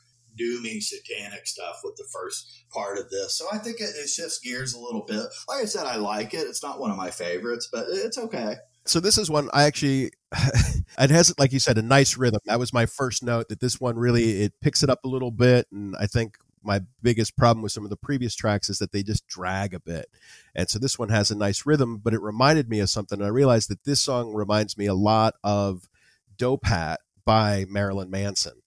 doomy 0.41 0.83
satanic 0.83 1.47
stuff 1.47 1.81
with 1.85 1.97
the 1.97 2.07
first 2.13 2.65
part 2.71 2.99
of 2.99 3.11
this. 3.11 3.37
So 3.37 3.47
I 3.53 3.59
think 3.59 3.81
it, 3.81 3.91
it 3.97 4.09
shifts 4.09 4.41
gears 4.41 4.75
a 4.75 4.81
little 4.81 5.05
bit. 5.07 5.27
Like 5.49 5.63
I 5.63 5.65
said, 5.65 5.87
I 5.87 5.97
like 5.97 6.35
it. 6.35 6.47
It's 6.47 6.63
not 6.63 6.81
one 6.81 6.91
of 6.91 6.97
my 6.97 7.11
favorites, 7.11 7.69
but 7.73 7.87
it's 7.89 8.19
okay. 8.19 8.57
So 8.87 9.01
this 9.01 9.17
is 9.17 9.31
one 9.31 9.49
I 9.55 9.65
actually 9.65 10.11
it 10.99 11.11
has 11.11 11.35
like 11.39 11.53
you 11.53 11.59
said 11.59 11.79
a 11.79 11.83
nice 11.83 12.17
rhythm. 12.17 12.41
That 12.45 12.59
was 12.59 12.73
my 12.73 12.87
first 12.87 13.23
note 13.23 13.49
that 13.49 13.61
this 13.61 13.81
one 13.81 13.97
really 13.97 14.43
it 14.43 14.53
picks 14.61 14.83
it 14.83 14.91
up 14.91 15.01
a 15.05 15.09
little 15.09 15.31
bit 15.31 15.67
and 15.73 15.95
I 15.99 16.07
think 16.07 16.37
my 16.63 16.81
biggest 17.03 17.37
problem 17.37 17.63
with 17.63 17.73
some 17.73 17.85
of 17.85 17.91
the 17.91 17.97
previous 17.97 18.35
tracks 18.35 18.71
is 18.71 18.79
that 18.79 18.91
they 18.91 19.03
just 19.03 19.27
drag 19.27 19.75
a 19.75 19.81
bit. 19.81 20.07
And 20.55 20.69
so 20.69 20.79
this 20.79 20.99
one 20.99 21.11
has 21.11 21.31
a 21.31 21.37
nice 21.37 21.67
rhythm, 21.67 21.99
but 22.03 22.15
it 22.15 22.23
reminded 22.23 22.71
me 22.71 22.81
of 22.81 22.89
something. 22.89 23.19
And 23.19 23.27
I 23.27 23.31
realized 23.31 23.69
that 23.69 23.85
this 23.85 24.01
song 24.01 24.33
reminds 24.33 24.79
me 24.79 24.87
a 24.87 24.95
lot 24.95 25.35
of 25.45 25.89
Dope 26.37 26.65
Hat 26.65 27.01
by 27.25 27.67
Marilyn 27.69 28.11
Manson 28.11 28.63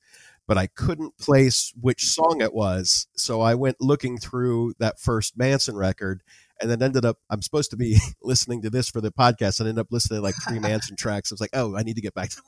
but 0.47 0.57
I 0.57 0.67
couldn't 0.67 1.17
place 1.17 1.73
which 1.79 2.05
song 2.05 2.41
it 2.41 2.53
was. 2.53 3.07
So 3.15 3.41
I 3.41 3.55
went 3.55 3.81
looking 3.81 4.17
through 4.17 4.73
that 4.79 4.99
first 4.99 5.37
Manson 5.37 5.75
record 5.75 6.23
and 6.59 6.71
then 6.71 6.81
ended 6.81 7.05
up, 7.05 7.17
I'm 7.29 7.41
supposed 7.41 7.69
to 7.71 7.77
be 7.77 7.99
listening 8.23 8.61
to 8.63 8.69
this 8.69 8.89
for 8.89 9.01
the 9.01 9.11
podcast 9.11 9.59
and 9.59 9.69
ended 9.69 9.81
up 9.81 9.91
listening 9.91 10.19
to 10.19 10.23
like 10.23 10.35
three 10.47 10.59
Manson 10.61 10.95
tracks. 10.95 11.31
I 11.31 11.35
was 11.35 11.41
like, 11.41 11.51
oh, 11.53 11.75
I 11.75 11.83
need 11.83 11.95
to 11.95 12.01
get 12.01 12.13
back 12.13 12.29
to 12.29 12.41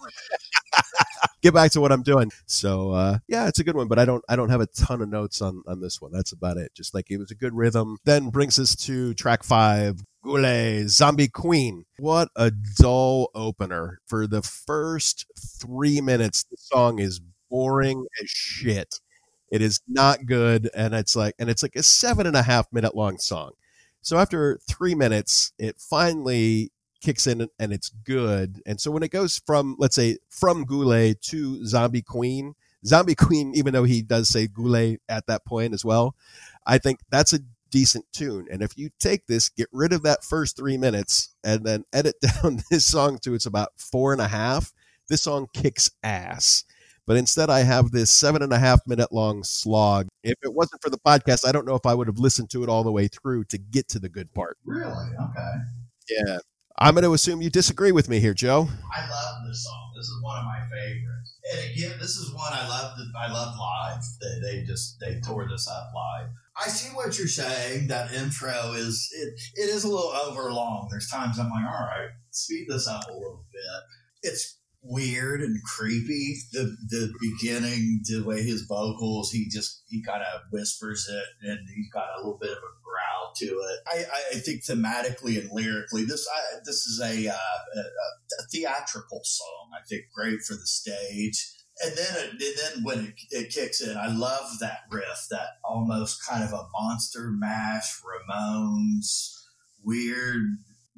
get 1.41 1.53
back 1.53 1.72
to 1.72 1.82
what 1.82 1.91
I'm 1.91 2.03
doing. 2.03 2.32
So 2.46 2.91
uh, 2.91 3.20
yeah, 3.27 3.48
it's 3.48 3.60
a 3.60 3.63
good 3.63 3.75
one, 3.75 3.88
but 3.88 4.00
I 4.00 4.06
don't 4.06 4.24
I 4.29 4.36
don't 4.36 4.50
have 4.50 4.62
a 4.62 4.68
ton 4.68 5.01
of 5.01 5.10
notes 5.10 5.41
on 5.41 5.62
on 5.68 5.82
this 5.82 6.01
one. 6.01 6.12
That's 6.12 6.32
about 6.32 6.58
it. 6.58 6.74
Just 6.74 6.94
like 6.94 7.12
it 7.12 7.18
was 7.18 7.32
a 7.32 7.36
good 7.36 7.53
rhythm. 7.53 7.98
Then 8.06 8.29
brings 8.29 8.60
us 8.60 8.75
to 8.86 9.13
track 9.13 9.44
five, 9.44 10.01
Ghuleh, 10.25 10.88
Zombie 10.88 11.27
Queen. 11.27 11.86
What 11.98 12.29
a 12.36 12.51
dull 12.77 13.29
opener. 13.36 14.00
For 14.08 14.27
the 14.27 14.41
first 14.41 15.25
three 15.38 16.01
minutes, 16.01 16.44
the 16.44 16.58
song 16.58 17.00
is 17.00 17.22
boring 17.50 18.06
as 18.22 18.29
shit. 18.29 19.00
It 19.51 19.62
is 19.62 19.82
not 19.88 20.25
good, 20.25 20.70
and 20.75 20.94
it's 20.94 21.15
like 21.15 21.36
and 21.39 21.50
it's 21.50 21.63
like 21.63 21.75
a 21.75 21.84
seven 21.84 22.27
and 22.27 22.36
a 22.36 22.44
half 22.44 22.72
minute 22.72 22.96
long 22.96 23.18
song. 23.18 23.51
So 24.01 24.18
after 24.18 24.60
three 24.68 24.96
minutes, 24.96 25.51
it 25.58 25.77
finally 25.79 26.72
kicks 27.01 27.27
in 27.27 27.48
and 27.60 27.74
it's 27.74 27.89
good. 27.89 28.62
And 28.65 28.79
so 28.79 28.91
when 28.91 29.03
it 29.03 29.12
goes 29.12 29.41
from 29.46 29.75
let's 29.79 29.96
say 29.96 30.18
from 30.29 30.65
Ghuleh 30.65 31.20
to 31.22 31.65
Zombie 31.65 32.01
Queen, 32.01 32.56
Zombie 32.86 33.15
Queen, 33.15 33.53
even 33.56 33.74
though 33.74 33.84
he 33.84 34.01
does 34.01 34.29
say 34.29 34.48
Ghuleh 34.48 34.98
at 35.08 35.27
that 35.27 35.46
point 35.46 35.74
as 35.74 35.84
well, 35.84 36.15
I 36.65 36.77
think 36.77 37.00
that's 37.10 37.34
a 37.34 37.39
decent 37.72 38.06
tune. 38.12 38.48
And 38.51 38.62
if 38.62 38.77
you 38.77 38.89
take 39.00 39.27
this, 39.27 39.50
get 39.50 39.68
rid 39.72 39.94
of 39.94 40.03
that 40.03 40.24
first 40.24 40.58
three 40.58 40.77
minutes, 40.77 41.29
and 41.44 41.63
then 41.63 41.86
edit 41.94 42.15
down 42.44 42.62
this 42.70 42.86
song 42.86 43.20
to 43.20 43.34
it's 43.34 43.46
about 43.46 43.74
four 43.77 44.12
and 44.13 44.22
a 44.22 44.27
half, 44.27 44.74
this 45.08 45.24
song 45.24 45.48
kicks 45.53 45.91
ass. 46.03 46.63
But 47.10 47.18
instead, 47.18 47.50
I 47.50 47.62
have 47.62 47.89
this 47.89 48.12
seven 48.12 48.44
and 48.44 48.54
a 48.54 48.60
half 48.60 48.86
minute 48.86 49.12
long 49.12 49.44
slog. 49.44 50.10
If 50.24 50.36
it 50.44 50.54
wasn't 50.54 50.84
for 50.84 50.92
the 50.92 51.00
podcast, 51.00 51.44
I 51.44 51.51
don't 51.51 51.66
know 51.66 51.74
if 51.74 51.88
I 51.88 51.96
would 51.96 52.06
have 52.06 52.20
listened 52.20 52.51
to 52.51 52.62
it 52.62 52.70
all 52.70 52.84
the 52.84 52.92
way 52.92 53.08
through 53.08 53.46
to 53.46 53.58
get 53.58 53.88
to 53.89 54.00
the 54.00 54.10
good 54.10 54.32
part. 54.36 54.58
Really? 54.63 54.92
Okay. 54.92 55.54
Yeah. 56.08 56.38
I'm 56.78 56.94
going 56.94 57.04
to 57.04 57.13
assume 57.16 57.42
you 57.42 57.50
disagree 57.50 57.92
with 57.92 58.10
me 58.10 58.20
here, 58.20 58.36
Joe. 58.36 58.68
I 58.96 59.10
love 59.10 59.36
this 59.48 59.63
song. 59.63 59.92
This 59.98 60.06
is 60.06 60.22
one 60.22 60.38
of 60.38 60.46
my 60.46 60.60
favorites. 60.70 61.39
And 61.51 61.72
again, 61.72 61.98
this 62.00 62.16
is 62.16 62.32
one 62.32 62.54
I 62.54 62.68
love. 62.68 62.96
I 63.20 63.34
love 63.34 63.56
live. 63.58 64.04
They, 64.22 64.60
they 64.60 64.63
just 64.66 65.00
they 65.00 65.20
tore 65.25 65.48
this 65.50 65.68
up 65.68 65.89
live. 65.96 66.28
I 66.63 66.70
see 66.70 66.94
what 66.96 67.18
you're 67.18 67.28
saying. 67.28 67.88
That 67.88 68.13
intro 68.13 68.74
is 68.75 69.10
it. 69.16 69.34
It 69.56 69.70
is 69.70 69.84
a 69.84 69.89
little 69.89 70.12
over 70.12 70.54
long. 70.54 70.88
There's 70.92 71.10
times 71.10 71.39
I'm 71.39 71.50
like, 71.50 71.66
all 71.66 71.88
right, 71.88 72.10
speed 72.30 72.68
this 72.70 72.88
up 72.88 73.01
a 73.10 73.13
little 73.13 73.46
bit. 73.51 74.30
It's 74.30 74.59
weird 74.82 75.42
and 75.42 75.62
creepy. 75.64 76.38
The 76.52 76.76
the 76.88 77.14
beginning, 77.20 78.02
the 78.06 78.24
way 78.24 78.44
his 78.44 78.64
vocals, 78.64 79.32
he 79.32 79.50
just 79.50 79.84
he 79.88 80.02
kind 80.04 80.24
of 80.24 80.42
whispers 80.52 81.08
it, 81.10 81.50
and 81.50 81.60
he's 81.76 81.92
got 81.92 82.08
a 82.16 82.18
little 82.18 82.38
bit 82.40 82.52
of 82.52 82.58
a 82.58 82.74
growl 82.84 83.34
to 83.38 83.46
it. 83.46 83.80
I, 83.88 84.06
I 84.36 84.40
think 84.40 84.64
thematically 84.64 85.40
and 85.40 85.50
lyrically, 85.52 86.06
this 86.06 86.28
I, 86.28 86.60
this 86.66 86.86
is 86.86 87.02
a, 87.02 87.30
uh, 87.30 87.34
a, 87.76 87.80
a, 87.80 88.48
theatrical 88.52 89.22
song. 89.24 89.70
I 89.74 89.86
think 89.88 90.04
great 90.14 90.42
for 90.42 90.54
the 90.54 90.66
stage. 90.66 91.54
And 91.82 91.96
then, 91.96 92.16
it, 92.18 92.32
and 92.32 92.40
then 92.42 92.84
when 92.84 93.06
it, 93.06 93.14
it 93.32 93.54
kicks 93.54 93.80
in, 93.80 93.96
I 93.96 94.08
love 94.08 94.60
that 94.60 94.80
riff, 94.92 95.28
that 95.32 95.60
almost 95.64 96.26
kind 96.28 96.44
of 96.44 96.52
a 96.52 96.68
monster 96.74 97.32
mash, 97.32 98.02
Ramones, 98.02 99.32
weird 99.82 100.58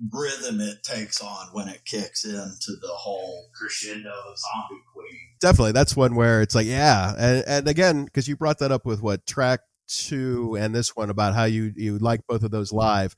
rhythm 0.10 0.60
it 0.62 0.84
takes 0.84 1.22
on 1.22 1.48
when 1.51 1.67
it 1.67 1.86
kicks 1.86 2.25
into 2.25 2.75
the 2.81 2.88
whole 2.88 3.50
crescendo 3.53 4.10
of 4.10 4.38
Zombie 4.38 4.84
Queen. 4.93 5.20
Definitely, 5.39 5.74
that's 5.74 5.96
one 5.96 6.15
where 6.15 6.41
it's 6.41 6.55
like, 6.55 6.67
yeah, 6.67 7.13
and, 7.17 7.43
and 7.48 7.67
again, 7.67 8.05
because 8.05 8.27
you 8.27 8.36
brought 8.36 8.60
that 8.60 8.72
up 8.72 8.86
with 8.86 9.01
what 9.01 9.25
track 9.25 9.62
two 9.88 10.55
and 10.58 10.74
this 10.74 10.96
one 10.96 11.10
about 11.10 11.36
how 11.36 11.43
you 11.43 11.74
you 11.75 11.98
like 11.98 12.22
both 12.27 12.43
of 12.43 12.51
those 12.51 12.72
live. 12.72 13.15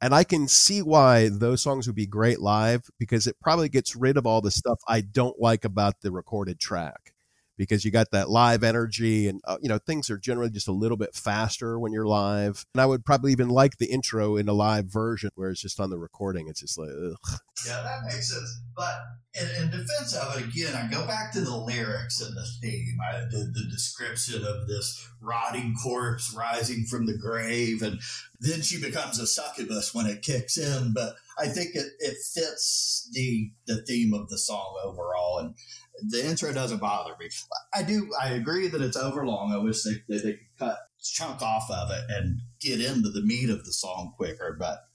And 0.00 0.14
I 0.14 0.24
can 0.24 0.48
see 0.48 0.82
why 0.82 1.28
those 1.28 1.62
songs 1.62 1.86
would 1.86 1.96
be 1.96 2.06
great 2.06 2.40
live 2.40 2.90
because 2.98 3.26
it 3.26 3.36
probably 3.40 3.68
gets 3.68 3.94
rid 3.94 4.16
of 4.16 4.26
all 4.26 4.40
the 4.40 4.50
stuff 4.50 4.78
I 4.88 5.00
don't 5.00 5.38
like 5.40 5.64
about 5.64 6.00
the 6.02 6.10
recorded 6.10 6.58
track 6.58 7.13
because 7.56 7.84
you 7.84 7.90
got 7.90 8.10
that 8.10 8.28
live 8.28 8.64
energy 8.64 9.28
and 9.28 9.40
uh, 9.44 9.56
you 9.60 9.68
know 9.68 9.78
things 9.78 10.10
are 10.10 10.18
generally 10.18 10.50
just 10.50 10.68
a 10.68 10.72
little 10.72 10.96
bit 10.96 11.14
faster 11.14 11.78
when 11.78 11.92
you're 11.92 12.06
live. 12.06 12.64
And 12.74 12.80
i 12.80 12.86
would 12.86 13.04
probably 13.04 13.32
even 13.32 13.48
like 13.48 13.78
the 13.78 13.86
intro 13.86 14.36
in 14.36 14.48
a 14.48 14.52
live 14.52 14.86
version 14.86 15.30
where 15.34 15.50
it's 15.50 15.60
just 15.60 15.80
on 15.80 15.90
the 15.90 15.98
recording. 15.98 16.48
It's 16.48 16.60
just 16.60 16.78
like 16.78 16.90
ugh. 16.90 17.38
yeah 17.66 17.82
that 17.82 18.04
makes 18.04 18.32
sense. 18.32 18.60
But 18.76 18.94
in, 19.34 19.62
in, 19.62 19.70
defense 19.70 20.14
of 20.14 20.36
it 20.36 20.44
again 20.44 20.74
i 20.74 20.88
go 20.88 21.06
back 21.06 21.32
to 21.32 21.40
the 21.40 21.56
lyrics 21.56 22.20
and 22.20 22.36
the 22.36 22.46
theme. 22.60 22.96
I, 23.00 23.20
the, 23.30 23.50
the 23.52 23.68
description 23.70 24.44
of 24.44 24.66
this 24.66 25.08
rotting 25.20 25.74
corpse 25.82 26.34
rising 26.36 26.84
from 26.84 27.06
the 27.06 27.16
grave 27.16 27.82
and 27.82 28.00
then 28.40 28.62
she 28.62 28.80
becomes 28.80 29.18
a 29.18 29.26
succubus 29.26 29.94
when 29.94 30.06
it 30.06 30.22
kicks 30.22 30.58
in. 30.58 30.92
But 30.92 31.14
i 31.38 31.46
think 31.46 31.74
it, 31.74 31.86
it 31.98 32.16
fits 32.32 33.08
the 33.12 33.50
the 33.66 33.82
theme 33.82 34.12
of 34.12 34.28
the 34.28 34.38
song 34.38 34.80
overall. 34.84 35.38
And 35.38 35.54
the 36.02 36.26
intro 36.26 36.52
doesn't 36.52 36.80
bother 36.80 37.14
me. 37.18 37.28
I 37.74 37.82
do. 37.82 38.10
I 38.20 38.30
agree 38.30 38.68
that 38.68 38.80
it's 38.80 38.96
overlong. 38.96 39.52
I 39.52 39.58
wish 39.58 39.82
they, 39.82 40.02
they, 40.08 40.18
they 40.18 40.32
could 40.32 40.58
cut 40.58 40.78
chunk 41.02 41.42
off 41.42 41.70
of 41.70 41.90
it 41.90 42.04
and 42.08 42.40
get 42.60 42.80
into 42.80 43.10
the 43.10 43.22
meat 43.22 43.50
of 43.50 43.64
the 43.64 43.72
song 43.72 44.12
quicker, 44.16 44.56
but 44.58 44.86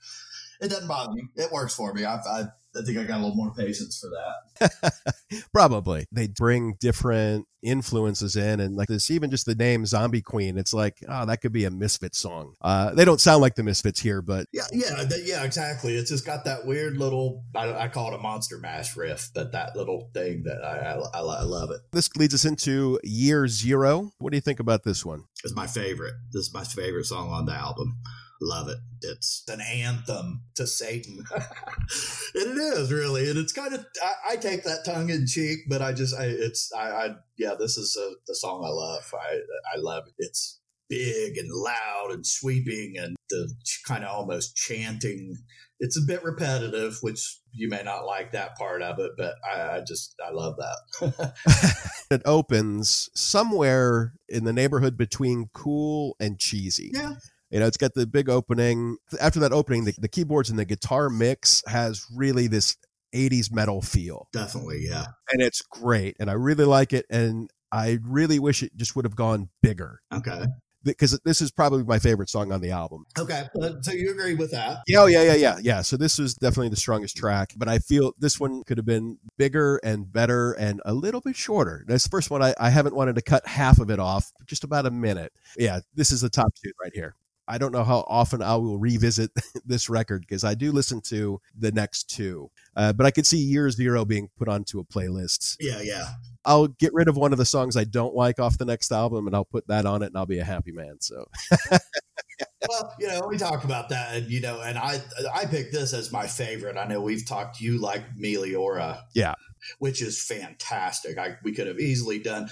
it 0.61 0.69
doesn't 0.69 0.87
bother 0.87 1.13
me. 1.13 1.23
It 1.35 1.51
works 1.51 1.75
for 1.75 1.93
me. 1.93 2.05
I, 2.05 2.15
I, 2.15 2.43
I 2.75 2.81
think 2.85 2.97
I 2.97 3.03
got 3.03 3.19
a 3.19 3.23
little 3.23 3.35
more 3.35 3.53
patience 3.53 3.99
for 3.99 4.09
that. 4.09 4.93
Probably. 5.53 6.05
They 6.11 6.27
bring 6.27 6.75
different 6.79 7.47
influences 7.61 8.35
in 8.35 8.59
and 8.59 8.75
like 8.75 8.87
this 8.87 9.11
even 9.11 9.29
just 9.29 9.45
the 9.45 9.53
name 9.53 9.85
zombie 9.85 10.21
queen 10.21 10.57
it's 10.57 10.73
like 10.73 11.03
oh 11.09 11.25
that 11.25 11.41
could 11.41 11.51
be 11.51 11.65
a 11.65 11.69
misfit 11.69 12.15
song 12.15 12.53
uh 12.61 12.93
they 12.93 13.03
don't 13.03 13.19
sound 13.19 13.41
like 13.41 13.55
the 13.55 13.63
misfits 13.63 13.99
here 13.99 14.21
but 14.21 14.45
yeah 14.53 14.63
yeah 14.71 15.03
yeah 15.25 15.43
exactly 15.43 15.93
it's 15.97 16.09
just 16.09 16.25
got 16.25 16.45
that 16.45 16.65
weird 16.65 16.95
little 16.95 17.43
I, 17.53 17.73
I 17.73 17.87
call 17.89 18.13
it 18.13 18.15
a 18.15 18.21
monster 18.21 18.57
mash 18.59 18.95
riff 18.95 19.29
but 19.35 19.51
that 19.51 19.75
little 19.75 20.09
thing 20.13 20.43
that 20.43 20.63
I, 20.63 20.93
I, 21.13 21.19
I 21.19 21.43
love 21.43 21.71
it 21.71 21.81
this 21.91 22.15
leads 22.15 22.33
us 22.33 22.45
into 22.45 22.97
year 23.03 23.45
zero 23.49 24.11
what 24.19 24.31
do 24.31 24.37
you 24.37 24.41
think 24.41 24.61
about 24.61 24.85
this 24.85 25.05
one 25.05 25.25
it's 25.43 25.53
my 25.53 25.67
favorite 25.67 26.13
this 26.31 26.47
is 26.47 26.53
my 26.53 26.63
favorite 26.63 27.07
song 27.07 27.29
on 27.29 27.45
the 27.45 27.53
album 27.53 27.97
love 28.41 28.69
it. 28.69 28.77
It's 29.01 29.43
an 29.47 29.61
anthem 29.61 30.43
to 30.55 30.65
Satan. 30.65 31.23
it 32.35 32.57
is 32.57 32.91
really, 32.91 33.29
and 33.29 33.37
it's 33.37 33.53
kind 33.53 33.73
of, 33.73 33.85
I, 34.03 34.33
I, 34.33 34.35
take 34.37 34.63
that 34.63 34.85
tongue 34.85 35.09
in 35.09 35.25
cheek, 35.27 35.59
but 35.67 35.81
I 35.81 35.93
just, 35.93 36.15
I, 36.15 36.25
it's, 36.25 36.71
I, 36.73 36.89
I 36.89 37.15
yeah, 37.37 37.55
this 37.59 37.77
is 37.77 37.97
a, 37.97 38.13
the 38.27 38.35
song 38.35 38.63
I 38.63 38.69
love. 38.69 39.13
I, 39.13 39.39
I 39.75 39.79
love 39.79 40.03
it. 40.07 40.13
It's 40.19 40.59
big 40.89 41.37
and 41.37 41.49
loud 41.51 42.09
and 42.11 42.25
sweeping 42.25 42.95
and 42.97 43.15
the 43.29 43.53
kind 43.87 44.03
of 44.03 44.09
almost 44.09 44.55
chanting. 44.55 45.37
It's 45.79 45.97
a 45.97 46.05
bit 46.05 46.23
repetitive, 46.23 46.97
which 47.01 47.39
you 47.53 47.69
may 47.69 47.83
not 47.83 48.05
like 48.05 48.31
that 48.33 48.57
part 48.57 48.81
of 48.81 48.99
it, 48.99 49.11
but 49.17 49.35
I, 49.45 49.77
I 49.77 49.81
just, 49.87 50.15
I 50.25 50.31
love 50.31 50.55
that. 50.57 51.33
it 52.11 52.21
opens 52.25 53.09
somewhere 53.13 54.13
in 54.27 54.43
the 54.43 54.53
neighborhood 54.53 54.97
between 54.97 55.49
cool 55.53 56.15
and 56.19 56.39
cheesy. 56.39 56.91
Yeah 56.93 57.15
you 57.49 57.59
know, 57.59 57.65
it's 57.65 57.77
got 57.77 57.93
the 57.93 58.05
big 58.05 58.29
opening. 58.29 58.97
After 59.19 59.39
that 59.39 59.51
opening, 59.51 59.85
the, 59.85 59.93
the 59.97 60.07
keyboards 60.07 60.49
and 60.49 60.59
the 60.59 60.65
guitar 60.65 61.09
mix 61.09 61.63
has 61.67 62.05
really 62.15 62.47
this 62.47 62.77
80s 63.13 63.51
metal 63.51 63.81
feel. 63.81 64.27
Definitely, 64.31 64.85
yeah. 64.87 65.05
And 65.31 65.41
it's 65.41 65.61
great. 65.61 66.15
And 66.19 66.29
I 66.29 66.33
really 66.33 66.65
like 66.65 66.93
it. 66.93 67.05
And 67.09 67.49
I 67.71 67.99
really 68.03 68.39
wish 68.39 68.63
it 68.63 68.75
just 68.75 68.95
would 68.95 69.05
have 69.05 69.15
gone 69.15 69.49
bigger. 69.61 70.01
Okay. 70.13 70.45
because 70.83 71.19
this 71.25 71.41
is 71.41 71.51
probably 71.51 71.83
my 71.83 71.99
favorite 71.99 72.29
song 72.29 72.51
on 72.51 72.61
the 72.61 72.71
album. 72.71 73.05
Okay, 73.17 73.43
so 73.81 73.91
you 73.91 74.11
agree 74.11 74.35
with 74.35 74.51
that? 74.51 74.79
Yeah, 74.87 75.01
oh, 75.01 75.05
yeah, 75.07 75.23
yeah, 75.23 75.35
yeah, 75.35 75.57
yeah. 75.61 75.81
So 75.81 75.97
this 75.97 76.17
was 76.17 76.35
definitely 76.35 76.69
the 76.69 76.77
strongest 76.77 77.17
track, 77.17 77.53
but 77.57 77.67
I 77.67 77.79
feel 77.79 78.13
this 78.17 78.39
one 78.39 78.63
could 78.63 78.77
have 78.77 78.85
been 78.85 79.17
bigger 79.37 79.77
and 79.83 80.11
better 80.11 80.53
and 80.53 80.81
a 80.85 80.93
little 80.93 81.21
bit 81.21 81.35
shorter. 81.35 81.83
This 81.87 82.07
first 82.07 82.31
one, 82.31 82.41
I, 82.41 82.53
I 82.59 82.69
haven't 82.69 82.95
wanted 82.95 83.15
to 83.15 83.21
cut 83.21 83.45
half 83.47 83.79
of 83.79 83.89
it 83.89 83.99
off, 83.99 84.31
just 84.45 84.63
about 84.63 84.85
a 84.85 84.91
minute. 84.91 85.33
Yeah, 85.57 85.79
this 85.95 86.11
is 86.11 86.21
the 86.21 86.29
top 86.29 86.53
two 86.63 86.71
right 86.81 86.93
here. 86.93 87.15
I 87.49 87.57
don't 87.57 87.71
know 87.71 87.83
how 87.83 88.05
often 88.07 88.43
I 88.43 88.55
will 88.55 88.77
revisit 88.77 89.31
this 89.65 89.89
record 89.89 90.21
because 90.21 90.43
I 90.43 90.53
do 90.53 90.71
listen 90.71 91.01
to 91.07 91.41
the 91.57 91.71
next 91.71 92.09
two, 92.09 92.51
uh, 92.75 92.93
but 92.93 93.07
I 93.07 93.11
could 93.11 93.25
see 93.25 93.39
Year 93.39 93.69
Zero 93.71 94.05
being 94.05 94.29
put 94.37 94.47
onto 94.47 94.79
a 94.79 94.85
playlist. 94.85 95.57
Yeah, 95.59 95.81
yeah. 95.81 96.05
I'll 96.45 96.67
get 96.67 96.93
rid 96.93 97.07
of 97.07 97.17
one 97.17 97.31
of 97.31 97.39
the 97.39 97.45
songs 97.45 97.75
I 97.75 97.83
don't 97.83 98.15
like 98.15 98.39
off 98.39 98.59
the 98.59 98.65
next 98.65 98.91
album, 98.91 99.25
and 99.25 99.35
I'll 99.35 99.45
put 99.45 99.67
that 99.67 99.87
on 99.87 100.03
it, 100.03 100.07
and 100.07 100.17
I'll 100.17 100.27
be 100.27 100.39
a 100.39 100.43
happy 100.43 100.71
man. 100.71 100.97
So. 101.01 101.27
well, 102.69 102.93
you 102.99 103.07
know, 103.07 103.27
we 103.27 103.37
talk 103.37 103.63
about 103.63 103.89
that, 103.89 104.15
and 104.15 104.29
you 104.29 104.41
know, 104.41 104.61
and 104.61 104.77
I 104.77 105.01
I 105.33 105.45
picked 105.45 105.73
this 105.73 105.93
as 105.93 106.11
my 106.11 106.27
favorite. 106.27 106.77
I 106.77 106.85
know 106.85 107.01
we've 107.01 107.25
talked. 107.25 107.59
You 107.59 107.79
like 107.79 108.15
Meliora, 108.15 109.01
yeah, 109.15 109.33
which 109.79 110.01
is 110.01 110.21
fantastic. 110.21 111.17
I 111.17 111.37
we 111.43 111.51
could 111.51 111.67
have 111.67 111.79
easily 111.79 112.19
done. 112.19 112.49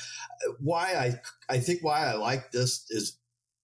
Why 0.59 0.95
I 0.95 1.55
I 1.55 1.59
think 1.59 1.83
why 1.83 2.07
I 2.07 2.13
like 2.13 2.51
this 2.51 2.89
is 2.89 3.17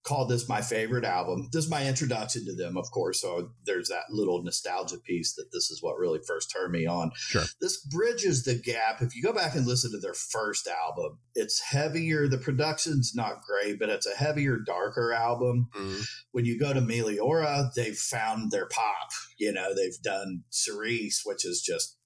called 0.04 0.28
this 0.28 0.48
my 0.48 0.60
favorite 0.60 1.04
album. 1.04 1.48
This 1.50 1.64
is 1.64 1.70
my 1.70 1.86
introduction 1.86 2.44
to 2.44 2.54
them, 2.54 2.76
of 2.76 2.90
course. 2.90 3.20
So 3.20 3.50
there's 3.64 3.88
that 3.88 4.10
little 4.10 4.42
nostalgia 4.42 4.98
piece 4.98 5.32
that 5.34 5.50
this 5.50 5.70
is 5.70 5.82
what 5.82 5.98
really 5.98 6.20
first 6.26 6.52
turned 6.52 6.72
me 6.72 6.86
on. 6.86 7.10
Sure. 7.16 7.44
This 7.60 7.80
bridges 7.80 8.44
the 8.44 8.54
gap. 8.54 9.00
If 9.00 9.16
you 9.16 9.22
go 9.22 9.32
back 9.32 9.54
and 9.54 9.66
listen 9.66 9.90
to 9.92 9.98
their 9.98 10.14
first 10.14 10.68
album, 10.68 11.18
it's 11.34 11.60
heavier. 11.60 12.28
The 12.28 12.38
production's 12.38 13.12
not 13.14 13.42
great, 13.42 13.78
but 13.78 13.88
it's 13.88 14.06
a 14.06 14.14
heavier, 14.14 14.58
darker 14.58 15.12
album. 15.12 15.68
Mm-hmm. 15.74 16.02
When 16.32 16.44
you 16.44 16.58
go 16.58 16.74
to 16.74 16.82
Meliora, 16.82 17.72
they've 17.74 17.96
found 17.96 18.50
their 18.50 18.66
pop. 18.66 19.10
You 19.38 19.52
know, 19.52 19.74
they've 19.74 20.00
done 20.02 20.44
Cirice, 20.52 21.20
which 21.24 21.46
is 21.46 21.62
just 21.62 21.96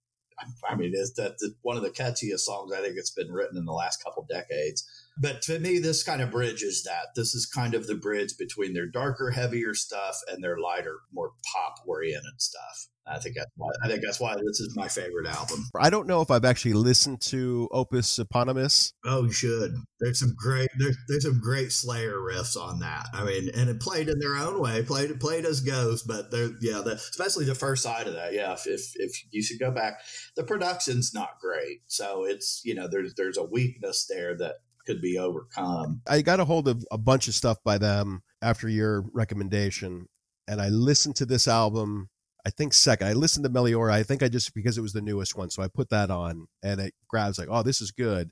I 0.69 0.77
mean, 0.77 0.93
it's 0.95 1.15
that 1.15 1.37
one 1.63 1.77
of 1.77 1.83
the 1.83 1.91
catchiest 1.91 2.41
songs 2.41 2.73
I 2.73 2.81
think 2.81 2.95
it's 2.97 3.11
been 3.11 3.33
written 3.33 3.57
in 3.57 3.65
the 3.65 3.73
last 3.73 4.05
couple 4.05 4.25
decades 4.31 4.89
but 5.21 5.43
to 5.43 5.59
me, 5.59 5.79
this 5.79 6.03
kind 6.03 6.23
of 6.23 6.31
bridges 6.31 6.83
that. 6.85 7.15
This 7.15 7.35
is 7.35 7.47
kind 7.47 7.75
of 7.75 7.87
the 7.87 7.95
bridge 7.95 8.37
between 8.39 8.75
their 8.75 8.87
darker, 8.87 9.31
heavier 9.31 9.75
stuff 9.75 10.21
and 10.29 10.43
their 10.43 10.59
lighter, 10.59 11.01
more 11.13 11.33
pop 11.53 11.77
oriented 11.87 12.41
stuff. 12.41 12.89
I 13.11 13.19
think 13.19 13.37
that's 13.37 13.51
why 13.57 13.71
I 13.83 13.89
think 13.89 14.03
that's 14.05 14.21
why 14.21 14.35
this 14.35 14.61
is 14.61 14.77
my 14.77 14.89
favorite 14.89 15.27
album. 15.27 15.65
I 15.75 15.91
don't 15.91 16.07
know 16.07 16.21
if 16.21 16.31
I've 16.31 16.45
actually 16.45 16.75
listened 16.75 17.21
to 17.23 17.69
Opus 17.73 18.19
Eponymous. 18.19 18.93
Oh, 19.05 19.25
you 19.25 19.33
should. 19.33 19.75
There's 20.01 20.21
some 20.21 20.35
great 20.37 20.69
there's, 20.79 20.97
there's 21.09 21.25
some 21.25 21.41
great 21.41 21.73
Slayer 21.73 22.17
riffs 22.17 22.57
on 22.57 22.81
that. 22.81 23.07
I 23.15 23.25
mean, 23.25 23.51
and 23.55 23.71
it 23.71 23.81
played 23.81 24.09
in 24.09 24.19
their 24.19 24.37
own 24.37 24.61
way, 24.61 24.83
played 24.83 25.19
played 25.21 25.47
as 25.47 25.61
Ghost, 25.61 26.07
but 26.07 26.31
they're 26.31 26.51
yeah, 26.61 26.83
the, 26.85 26.93
especially 26.93 27.47
the 27.47 27.55
first 27.55 27.83
side 27.83 28.07
of 28.07 28.15
that. 28.15 28.35
Yeah, 28.35 28.53
if, 28.53 28.67
if 28.67 28.93
if 28.97 29.23
you 29.31 29.43
should 29.43 29.59
go 29.59 29.71
back, 29.71 30.01
the 30.37 30.45
production's 30.45 31.15
not 31.15 31.41
great, 31.41 31.81
so 31.87 32.25
it's 32.25 32.61
you 32.65 32.75
know 32.75 32.89
there's 32.89 33.15
there's 33.15 33.39
a 33.39 33.45
weakness 33.45 34.07
there 34.07 34.37
that 34.37 34.57
could 34.89 35.03
be 35.03 35.19
overcome. 35.19 36.01
I 36.09 36.23
got 36.23 36.41
a 36.41 36.47
hold 36.47 36.67
of 36.67 36.83
a 36.91 36.97
bunch 36.97 37.29
of 37.29 37.35
stuff 37.35 37.59
by 37.63 37.77
them 37.77 38.23
after 38.41 38.69
your 38.69 39.05
recommendation, 39.13 40.09
and 40.49 40.63
I 40.63 40.69
listened 40.71 41.17
to 41.17 41.27
this 41.27 41.47
album. 41.47 42.09
I 42.47 42.51
think 42.51 42.73
second. 42.73 43.07
I 43.07 43.13
listened 43.13 43.45
to 43.45 43.51
Meliora. 43.51 43.93
I 43.93 44.03
think 44.03 44.23
I 44.23 44.29
just 44.29 44.55
because 44.55 44.79
it 44.79 44.83
was 44.83 44.95
the 44.95 45.03
newest 45.03 45.37
one, 45.37 45.51
so 45.51 45.63
I 45.63 45.69
put 45.69 45.91
that 45.91 46.11
on, 46.11 46.49
and 46.63 46.81
it 46.81 46.95
grabs 47.07 47.39
like, 47.39 47.49
oh, 47.51 47.63
this 47.63 47.83
is 47.83 47.91
good. 47.91 48.31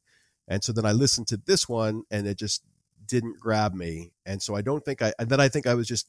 And 0.48 0.64
so 0.64 0.72
then 0.72 0.86
I 0.86 0.92
listened 0.92 1.26
to 1.28 1.40
this 1.44 1.68
one, 1.68 2.04
and 2.10 2.26
it 2.26 2.38
just 2.38 2.62
didn't 3.06 3.38
grab 3.38 3.74
me. 3.74 4.12
And 4.24 4.40
so 4.40 4.54
I 4.54 4.62
don't 4.62 4.84
think 4.84 5.02
I. 5.02 5.12
And 5.18 5.28
then 5.28 5.40
I 5.40 5.48
think 5.48 5.66
I 5.66 5.74
was 5.74 5.86
just 5.86 6.08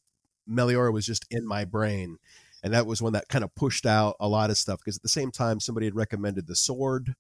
Meliora 0.50 0.94
was 0.94 1.06
just 1.06 1.26
in 1.30 1.46
my 1.46 1.66
brain, 1.66 2.20
and 2.64 2.74
that 2.74 2.86
was 2.86 3.02
one 3.02 3.14
that 3.14 3.28
kind 3.28 3.44
of 3.44 3.54
pushed 3.54 3.86
out 3.86 4.16
a 4.22 4.30
lot 4.30 4.50
of 4.50 4.58
stuff 4.58 4.80
because 4.80 4.96
at 4.96 5.04
the 5.04 5.10
same 5.10 5.32
time 5.32 5.60
somebody 5.60 5.88
had 5.88 5.96
recommended 5.96 6.48
the 6.48 6.56
Sword 6.56 7.16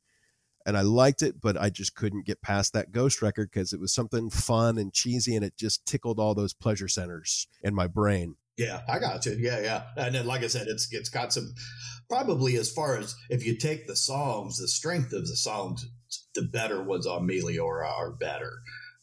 and 0.68 0.78
I 0.78 0.82
liked 0.82 1.22
it, 1.22 1.40
but 1.42 1.56
I 1.56 1.70
just 1.70 1.96
couldn't 1.96 2.26
get 2.26 2.42
past 2.42 2.74
that 2.74 2.92
Ghost 2.92 3.22
record 3.22 3.50
because 3.52 3.72
it 3.72 3.80
was 3.80 3.94
something 3.94 4.30
fun 4.30 4.78
and 4.78 4.94
cheesy, 4.94 5.34
and 5.34 5.46
it 5.46 5.56
just 5.58 5.86
tickled 5.86 6.20
all 6.20 6.36
those 6.36 6.54
pleasure 6.54 6.90
centers 6.90 7.48
in 7.64 7.74
my 7.74 7.88
brain. 7.88 8.36
Yeah, 8.58 8.82
I 8.90 9.00
got 9.00 9.26
you. 9.26 9.38
Yeah, 9.40 9.62
yeah. 9.62 9.84
And 9.96 10.14
then, 10.14 10.28
like 10.28 10.44
I 10.44 10.48
said, 10.48 10.68
it's 10.68 10.92
it's 10.92 11.10
got 11.10 11.32
some 11.32 11.54
probably 12.10 12.58
as 12.58 12.70
far 12.70 12.98
as 12.98 13.16
if 13.30 13.46
you 13.46 13.56
take 13.56 13.88
the 13.88 13.96
songs, 13.96 14.58
the 14.58 14.68
strength 14.68 15.14
of 15.14 15.28
the 15.28 15.38
songs, 15.38 15.88
the 16.36 16.42
better 16.42 16.84
ones 16.84 17.08
on 17.08 17.26
Meliora 17.26 17.90
are 17.90 18.12
better 18.12 18.52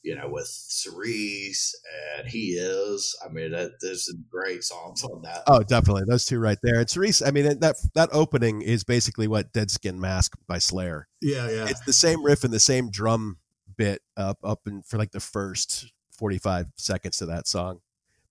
you 0.05 0.15
know, 0.15 0.29
with 0.29 0.47
Cirice 0.47 1.75
and 2.17 2.29
He 2.29 2.53
Is. 2.53 3.19
I 3.25 3.33
mean, 3.33 3.53
that, 3.53 3.73
there's 3.81 4.07
some 4.07 4.25
great 4.31 4.63
songs 4.63 5.03
on 5.03 5.23
that. 5.23 5.43
Oh, 5.47 5.63
definitely. 5.63 6.03
Those 6.07 6.27
two 6.27 6.39
right 6.39 6.59
there. 6.63 6.79
And 6.79 6.87
Cirice, 6.87 7.27
I 7.27 7.31
mean, 7.31 7.59
that 7.61 7.77
that 7.95 8.11
opening 8.13 8.63
is 8.63 8.85
basically 8.85 9.27
what 9.27 9.53
Dead 9.53 9.71
Skin 9.71 9.99
Mask 9.99 10.37
by 10.47 10.59
Slayer. 10.59 11.09
Yeah, 11.23 11.49
yeah. 11.51 11.67
It's 11.69 11.81
the 11.81 11.93
same 11.93 12.23
riff 12.23 12.45
and 12.45 12.53
the 12.53 12.61
same 12.61 12.91
drum 12.91 13.39
bit 13.77 14.03
up 14.17 14.39
up 14.45 14.61
in, 14.67 14.83
for 14.83 14.99
like 14.99 15.11
the 15.11 15.21
first 15.21 15.91
45 16.19 16.67
seconds 16.77 17.21
of 17.23 17.29
that 17.29 17.49
song. 17.49 17.81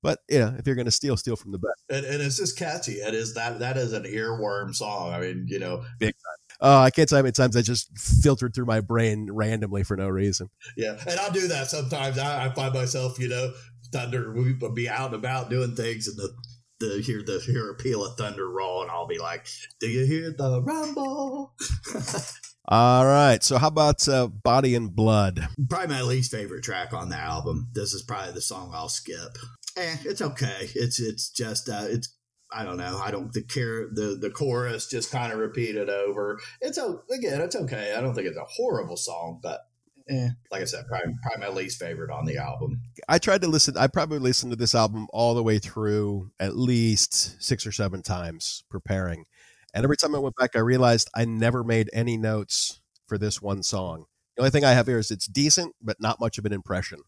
But 0.03 0.19
yeah, 0.29 0.53
if 0.57 0.67
you're 0.67 0.75
going 0.75 0.85
to 0.85 0.91
steal, 0.91 1.15
steal 1.15 1.37
from 1.37 1.53
the 1.53 1.59
best. 1.59 1.81
And, 1.89 2.05
and 2.05 2.21
it's 2.21 2.37
just 2.37 2.57
catchy. 2.57 2.93
It 2.93 3.13
is 3.13 3.35
that 3.35 3.59
that 3.59 3.77
is 3.77 3.93
an 3.93 4.03
earworm 4.03 4.75
song. 4.75 5.13
I 5.13 5.19
mean, 5.21 5.45
you 5.47 5.59
know, 5.59 5.85
big 5.97 6.13
time. 6.13 6.42
Oh, 6.61 6.79
I 6.79 6.89
can't 6.89 7.07
tell 7.07 7.17
how 7.17 7.23
many 7.23 7.31
times 7.31 7.55
I 7.55 7.61
just 7.61 7.97
filtered 7.97 8.53
through 8.53 8.65
my 8.65 8.81
brain 8.81 9.29
randomly 9.31 9.83
for 9.83 9.97
no 9.97 10.07
reason. 10.07 10.49
Yeah, 10.77 10.97
and 11.07 11.19
I'll 11.19 11.31
do 11.31 11.47
that 11.47 11.67
sometimes. 11.67 12.17
I, 12.17 12.45
I 12.45 12.49
find 12.53 12.73
myself, 12.73 13.19
you 13.19 13.29
know, 13.29 13.51
thunder. 13.91 14.33
We 14.33 14.53
will 14.53 14.73
be 14.73 14.89
out 14.89 15.07
and 15.07 15.15
about 15.15 15.49
doing 15.49 15.75
things, 15.75 16.07
and 16.07 16.17
the 16.17 16.33
the 16.79 17.01
hear 17.01 17.23
the 17.23 17.39
hear 17.39 17.71
a 17.71 17.75
peal 17.75 18.05
of 18.05 18.17
thunder 18.17 18.49
roll, 18.49 18.81
and 18.81 18.91
I'll 18.91 19.07
be 19.07 19.19
like, 19.19 19.45
"Do 19.79 19.87
you 19.87 20.05
hear 20.05 20.31
the 20.31 20.61
rumble?" 20.61 21.53
All 22.67 23.05
right. 23.05 23.43
So 23.43 23.57
how 23.57 23.67
about 23.67 24.07
uh, 24.07 24.27
Body 24.27 24.73
and 24.75 24.95
Blood? 24.95 25.47
Probably 25.69 25.87
my 25.95 26.01
least 26.01 26.31
favorite 26.31 26.63
track 26.63 26.93
on 26.93 27.09
the 27.09 27.17
album. 27.17 27.67
This 27.73 27.93
is 27.93 28.03
probably 28.03 28.31
the 28.31 28.41
song 28.41 28.71
I'll 28.73 28.87
skip. 28.87 29.37
Eh, 29.75 29.97
it's 30.05 30.21
okay. 30.21 30.69
It's 30.73 30.99
it's 30.99 31.29
just 31.29 31.67
uh, 31.67 31.85
it's 31.89 32.15
I 32.53 32.63
don't 32.63 32.77
know. 32.77 32.99
I 33.03 33.11
don't 33.11 33.31
the 33.33 33.41
care 33.41 33.87
the 33.91 34.17
the 34.19 34.29
chorus 34.29 34.87
just 34.87 35.11
kind 35.11 35.33
of 35.33 35.39
repeated 35.39 35.89
over. 35.89 36.39
It's 36.61 36.77
again, 36.77 37.41
it's 37.41 37.55
okay. 37.55 37.93
I 37.97 38.01
don't 38.01 38.13
think 38.13 38.27
it's 38.27 38.37
a 38.37 38.45
horrible 38.45 38.97
song, 38.97 39.39
but 39.41 39.61
eh, 40.09 40.29
like 40.51 40.61
I 40.61 40.65
said, 40.65 40.85
probably, 40.87 41.13
probably 41.21 41.47
my 41.47 41.53
least 41.53 41.79
favorite 41.79 42.11
on 42.11 42.25
the 42.25 42.37
album. 42.37 42.81
I 43.09 43.17
tried 43.17 43.41
to 43.41 43.47
listen. 43.47 43.75
I 43.77 43.87
probably 43.87 44.19
listened 44.19 44.51
to 44.51 44.55
this 44.55 44.75
album 44.75 45.07
all 45.11 45.33
the 45.33 45.43
way 45.43 45.59
through 45.59 46.31
at 46.39 46.55
least 46.55 47.41
six 47.41 47.65
or 47.65 47.71
seven 47.71 48.01
times 48.03 48.63
preparing, 48.69 49.25
and 49.73 49.83
every 49.83 49.97
time 49.97 50.15
I 50.15 50.19
went 50.19 50.35
back, 50.35 50.55
I 50.55 50.59
realized 50.59 51.09
I 51.15 51.25
never 51.25 51.63
made 51.63 51.89
any 51.93 52.17
notes 52.17 52.81
for 53.07 53.17
this 53.17 53.41
one 53.41 53.63
song. 53.63 54.05
The 54.35 54.43
only 54.43 54.51
thing 54.51 54.65
I 54.65 54.71
have 54.71 54.87
here 54.87 54.99
is 54.99 55.11
it's 55.11 55.27
decent, 55.27 55.75
but 55.81 55.99
not 55.99 56.19
much 56.19 56.37
of 56.37 56.45
an 56.45 56.53
impression. 56.53 56.99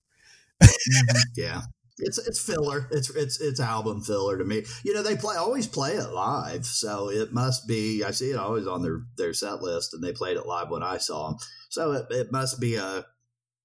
Yeah 1.36 1.62
it's 1.98 2.18
it's 2.18 2.40
filler. 2.40 2.88
It's 2.92 3.10
it's 3.16 3.40
it's 3.40 3.60
album 3.60 4.02
filler 4.02 4.38
to 4.38 4.44
me. 4.44 4.64
You 4.84 4.94
know, 4.94 5.04
they 5.04 5.16
play 5.16 5.36
always 5.36 5.68
play 5.68 5.94
it 5.94 6.12
live, 6.12 6.66
so 6.66 7.10
it 7.10 7.34
must 7.34 7.68
be. 7.68 8.04
I 8.04 8.12
see 8.12 8.32
it 8.32 8.38
always 8.38 8.68
on 8.68 8.82
their 8.82 9.02
their 9.18 9.34
set 9.34 9.62
list, 9.62 9.94
and 9.94 10.04
they 10.04 10.12
played 10.12 10.38
it 10.38 10.46
live 10.46 10.70
when 10.70 10.84
I 10.84 10.98
saw 10.98 11.30
them. 11.30 11.38
So 11.70 11.92
it, 11.94 12.08
it 12.10 12.32
must 12.32 12.60
be 12.60 12.76
a, 12.76 13.06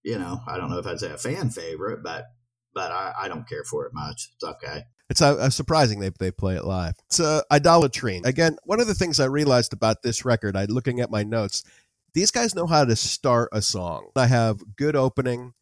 you 0.02 0.18
know, 0.18 0.40
I 0.46 0.56
don't 0.56 0.70
know 0.70 0.78
if 0.78 0.86
I'd 0.86 1.00
say 1.00 1.10
a 1.10 1.18
fan 1.18 1.50
favorite, 1.50 2.02
but 2.02 2.26
but 2.72 2.92
I, 2.92 3.12
I 3.22 3.28
don't 3.28 3.48
care 3.48 3.64
for 3.64 3.86
it 3.86 3.92
much. 3.94 4.30
It's 4.34 4.44
okay. 4.44 4.84
It's 5.08 5.20
uh, 5.20 5.34
uh 5.34 5.50
surprising 5.50 5.98
they, 5.98 6.10
they 6.18 6.30
play 6.30 6.54
it 6.54 6.64
live. 6.64 6.94
It's 7.06 7.18
uh, 7.18 7.42
idolatry. 7.50 8.20
Again, 8.24 8.56
one 8.64 8.80
of 8.80 8.86
the 8.86 8.94
things 8.94 9.18
I 9.18 9.24
realized 9.24 9.72
about 9.72 10.02
this 10.02 10.24
record, 10.24 10.56
I 10.56 10.66
looking 10.66 11.00
at 11.00 11.10
my 11.10 11.24
notes, 11.24 11.64
these 12.14 12.30
guys 12.30 12.54
know 12.54 12.66
how 12.66 12.84
to 12.84 12.94
start 12.94 13.48
a 13.52 13.60
song. 13.60 14.10
I 14.14 14.26
have 14.26 14.76
good 14.76 14.94
opening. 14.94 15.54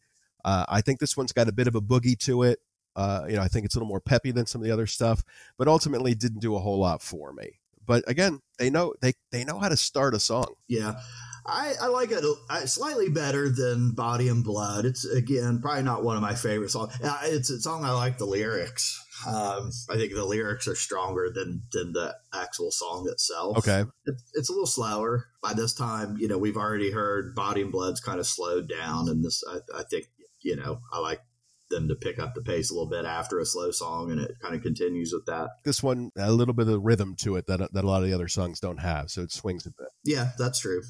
Uh, 0.43 0.65
I 0.67 0.81
think 0.81 0.99
this 0.99 1.17
one's 1.17 1.31
got 1.31 1.47
a 1.47 1.51
bit 1.51 1.67
of 1.67 1.75
a 1.75 1.81
boogie 1.81 2.17
to 2.19 2.43
it. 2.43 2.59
Uh, 2.95 3.25
you 3.29 3.35
know, 3.35 3.41
I 3.41 3.47
think 3.47 3.65
it's 3.65 3.75
a 3.75 3.77
little 3.77 3.87
more 3.87 4.01
peppy 4.01 4.31
than 4.31 4.45
some 4.45 4.61
of 4.61 4.65
the 4.65 4.73
other 4.73 4.87
stuff, 4.87 5.23
but 5.57 5.67
ultimately 5.67 6.15
didn't 6.15 6.39
do 6.39 6.55
a 6.55 6.59
whole 6.59 6.79
lot 6.79 7.01
for 7.01 7.31
me. 7.33 7.59
But 7.85 8.03
again, 8.07 8.41
they 8.57 8.69
know 8.69 8.93
they 9.01 9.13
they 9.31 9.43
know 9.43 9.57
how 9.57 9.69
to 9.69 9.77
start 9.77 10.13
a 10.13 10.19
song. 10.19 10.53
Yeah. 10.67 10.99
I, 11.45 11.73
I 11.81 11.87
like 11.87 12.11
it 12.11 12.23
slightly 12.69 13.09
better 13.09 13.49
than 13.49 13.91
Body 13.91 14.27
and 14.27 14.43
Blood. 14.43 14.85
It's 14.85 15.05
again 15.05 15.59
probably 15.61 15.83
not 15.83 16.03
one 16.03 16.15
of 16.15 16.21
my 16.21 16.35
favorite 16.35 16.69
songs. 16.69 16.93
It's 17.23 17.49
a 17.49 17.59
song 17.59 17.83
I 17.83 17.91
like 17.91 18.17
the 18.17 18.25
lyrics. 18.25 19.03
Um, 19.25 19.71
I 19.89 19.95
think 19.95 20.13
the 20.13 20.23
lyrics 20.23 20.67
are 20.67 20.75
stronger 20.75 21.29
than 21.33 21.63
than 21.71 21.93
the 21.93 22.15
actual 22.33 22.71
song 22.71 23.07
itself. 23.09 23.57
Okay, 23.57 23.83
it, 24.05 24.15
it's 24.33 24.49
a 24.49 24.51
little 24.51 24.67
slower. 24.67 25.25
By 25.41 25.53
this 25.53 25.73
time, 25.73 26.17
you 26.19 26.27
know, 26.27 26.37
we've 26.37 26.57
already 26.57 26.91
heard 26.91 27.33
Body 27.33 27.61
and 27.61 27.71
Blood's 27.71 27.99
kind 27.99 28.19
of 28.19 28.27
slowed 28.27 28.69
down, 28.69 29.09
and 29.09 29.25
this 29.25 29.43
I, 29.49 29.79
I 29.79 29.83
think 29.83 30.05
you 30.41 30.55
know 30.55 30.81
I 30.91 30.99
like 30.99 31.21
them 31.69 31.87
to 31.87 31.95
pick 31.95 32.19
up 32.19 32.33
the 32.33 32.41
pace 32.41 32.71
a 32.71 32.73
little 32.73 32.89
bit 32.89 33.05
after 33.05 33.39
a 33.39 33.45
slow 33.45 33.71
song, 33.71 34.11
and 34.11 34.19
it 34.19 34.31
kind 34.41 34.55
of 34.55 34.61
continues 34.61 35.13
with 35.13 35.25
that. 35.27 35.49
This 35.63 35.83
one, 35.83 36.11
a 36.17 36.31
little 36.31 36.53
bit 36.53 36.67
of 36.67 36.83
rhythm 36.83 37.15
to 37.21 37.35
it 37.35 37.47
that 37.47 37.71
that 37.73 37.83
a 37.83 37.87
lot 37.87 38.01
of 38.01 38.07
the 38.07 38.13
other 38.13 38.27
songs 38.27 38.59
don't 38.59 38.79
have, 38.79 39.09
so 39.09 39.21
it 39.21 39.31
swings 39.31 39.65
a 39.65 39.71
bit. 39.71 39.89
Yeah, 40.03 40.31
that's 40.37 40.59
true. 40.59 40.81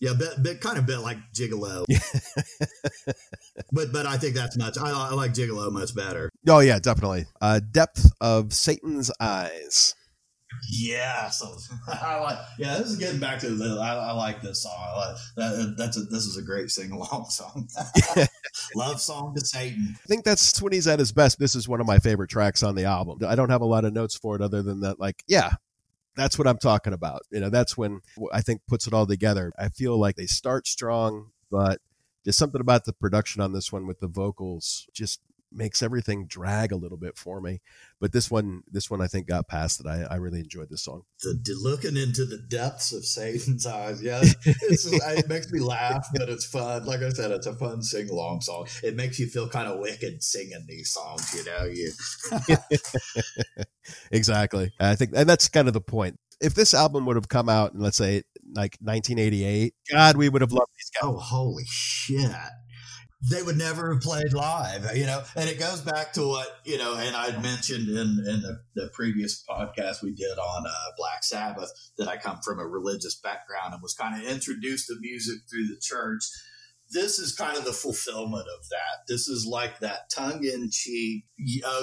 Yeah, 0.00 0.12
bit, 0.18 0.42
bit 0.42 0.60
kind 0.60 0.76
of 0.76 0.86
bit 0.86 0.98
like 0.98 1.16
Gigolo. 1.32 1.84
but 3.72 3.92
but 3.92 4.06
I 4.06 4.18
think 4.18 4.34
that's 4.34 4.56
much. 4.56 4.76
I, 4.76 4.90
I 4.90 5.14
like 5.14 5.32
Gigolo 5.32 5.70
much 5.72 5.94
better. 5.94 6.30
Oh 6.48 6.58
yeah, 6.58 6.78
definitely. 6.78 7.26
Uh, 7.40 7.60
depth 7.70 8.10
of 8.20 8.52
Satan's 8.52 9.10
eyes. 9.20 9.94
Yeah, 10.68 11.28
so 11.30 11.56
I 11.88 12.18
like. 12.20 12.38
Yeah, 12.58 12.78
this 12.78 12.88
is 12.88 12.96
getting 12.96 13.20
back 13.20 13.38
to 13.40 13.50
the. 13.50 13.78
I, 13.80 13.94
I 13.94 14.12
like 14.12 14.40
this 14.42 14.62
song. 14.62 14.76
I 14.76 14.96
like, 14.96 15.16
that, 15.36 15.74
that's 15.76 15.96
a, 15.96 16.00
this 16.02 16.26
is 16.26 16.36
a 16.36 16.42
great 16.42 16.70
sing 16.70 16.92
along 16.92 17.26
song. 17.30 17.68
Love 18.76 19.00
song 19.00 19.34
to 19.34 19.44
Satan. 19.44 19.96
I 20.02 20.06
think 20.06 20.24
that's 20.24 20.60
when 20.60 20.72
he's 20.72 20.88
at 20.88 20.98
his 20.98 21.12
best. 21.12 21.38
This 21.38 21.54
is 21.54 21.68
one 21.68 21.80
of 21.80 21.86
my 21.86 21.98
favorite 21.98 22.30
tracks 22.30 22.62
on 22.62 22.74
the 22.74 22.84
album. 22.84 23.18
I 23.26 23.34
don't 23.34 23.50
have 23.50 23.62
a 23.62 23.66
lot 23.66 23.84
of 23.84 23.92
notes 23.92 24.16
for 24.16 24.36
it 24.36 24.42
other 24.42 24.62
than 24.62 24.80
that. 24.80 24.98
Like, 24.98 25.22
yeah, 25.26 25.52
that's 26.16 26.38
what 26.38 26.48
I'm 26.48 26.58
talking 26.58 26.92
about. 26.92 27.22
You 27.30 27.40
know, 27.40 27.50
that's 27.50 27.76
when 27.76 28.00
I 28.32 28.40
think 28.40 28.62
puts 28.68 28.86
it 28.86 28.94
all 28.94 29.06
together. 29.06 29.52
I 29.58 29.68
feel 29.68 29.98
like 29.98 30.16
they 30.16 30.26
start 30.26 30.66
strong, 30.66 31.30
but 31.50 31.80
there's 32.24 32.36
something 32.36 32.60
about 32.60 32.84
the 32.84 32.92
production 32.92 33.42
on 33.42 33.52
this 33.52 33.72
one 33.72 33.86
with 33.86 34.00
the 34.00 34.08
vocals 34.08 34.88
just 34.92 35.20
makes 35.54 35.82
everything 35.82 36.26
drag 36.26 36.72
a 36.72 36.76
little 36.76 36.98
bit 36.98 37.16
for 37.16 37.40
me. 37.40 37.60
But 38.00 38.12
this 38.12 38.30
one, 38.30 38.62
this 38.70 38.90
one, 38.90 39.00
I 39.00 39.06
think 39.06 39.28
got 39.28 39.48
past 39.48 39.80
it. 39.80 39.86
I, 39.86 40.02
I 40.10 40.16
really 40.16 40.40
enjoyed 40.40 40.68
this 40.68 40.82
song. 40.82 41.02
The, 41.22 41.58
looking 41.62 41.96
into 41.96 42.24
the 42.24 42.38
depths 42.38 42.92
of 42.92 43.04
Satan's 43.04 43.66
eyes, 43.66 44.02
yeah, 44.02 44.20
it 44.44 45.28
makes 45.28 45.50
me 45.50 45.60
laugh, 45.60 46.06
but 46.14 46.28
it's 46.28 46.44
fun. 46.44 46.84
Like 46.84 47.00
I 47.00 47.10
said, 47.10 47.30
it's 47.30 47.46
a 47.46 47.54
fun 47.54 47.82
sing 47.82 48.10
along 48.10 48.42
song. 48.42 48.66
It 48.82 48.96
makes 48.96 49.18
you 49.18 49.26
feel 49.26 49.48
kind 49.48 49.68
of 49.68 49.78
wicked 49.78 50.22
singing 50.22 50.64
these 50.68 50.90
songs. 50.90 51.34
You 51.34 51.44
know, 51.44 51.64
you 51.64 51.92
exactly. 54.10 54.72
I 54.80 54.96
think, 54.96 55.12
and 55.14 55.28
that's 55.28 55.48
kind 55.48 55.68
of 55.68 55.74
the 55.74 55.80
point. 55.80 56.18
If 56.40 56.54
this 56.54 56.74
album 56.74 57.06
would 57.06 57.16
have 57.16 57.28
come 57.28 57.48
out 57.48 57.74
in, 57.74 57.80
let's 57.80 57.96
say, 57.96 58.22
like 58.54 58.76
1988, 58.80 59.74
God, 59.90 60.16
we 60.16 60.28
would 60.28 60.42
have 60.42 60.52
loved 60.52 60.72
these 60.76 60.90
guys. 60.90 61.10
Oh, 61.10 61.16
holy 61.16 61.64
shit! 61.66 62.30
They 63.30 63.42
would 63.42 63.56
never 63.56 63.92
have 63.92 64.02
played 64.02 64.32
live, 64.32 64.96
you 64.96 65.06
know. 65.06 65.22
And 65.36 65.48
it 65.48 65.58
goes 65.58 65.80
back 65.80 66.12
to 66.14 66.26
what 66.26 66.58
you 66.64 66.78
know, 66.78 66.96
and 66.96 67.16
I 67.16 67.36
mentioned 67.40 67.88
in 67.88 68.24
in 68.26 68.42
the, 68.42 68.60
the 68.74 68.90
previous 68.92 69.42
podcast 69.48 70.02
we 70.02 70.12
did 70.12 70.38
on 70.38 70.66
uh, 70.66 70.72
Black 70.96 71.24
Sabbath 71.24 71.70
that 71.98 72.08
I 72.08 72.16
come 72.16 72.40
from 72.44 72.58
a 72.58 72.66
religious 72.66 73.18
background 73.20 73.72
and 73.72 73.82
was 73.82 73.94
kind 73.94 74.20
of 74.20 74.28
introduced 74.28 74.88
to 74.88 74.96
music 75.00 75.38
through 75.50 75.68
the 75.68 75.80
church 75.80 76.24
this 76.94 77.18
is 77.18 77.34
kind 77.34 77.56
of 77.58 77.64
the 77.64 77.72
fulfillment 77.72 78.46
of 78.56 78.68
that. 78.70 79.06
This 79.08 79.28
is 79.28 79.46
like 79.46 79.80
that 79.80 80.08
tongue 80.10 80.44
in 80.44 80.70
cheek. 80.70 81.24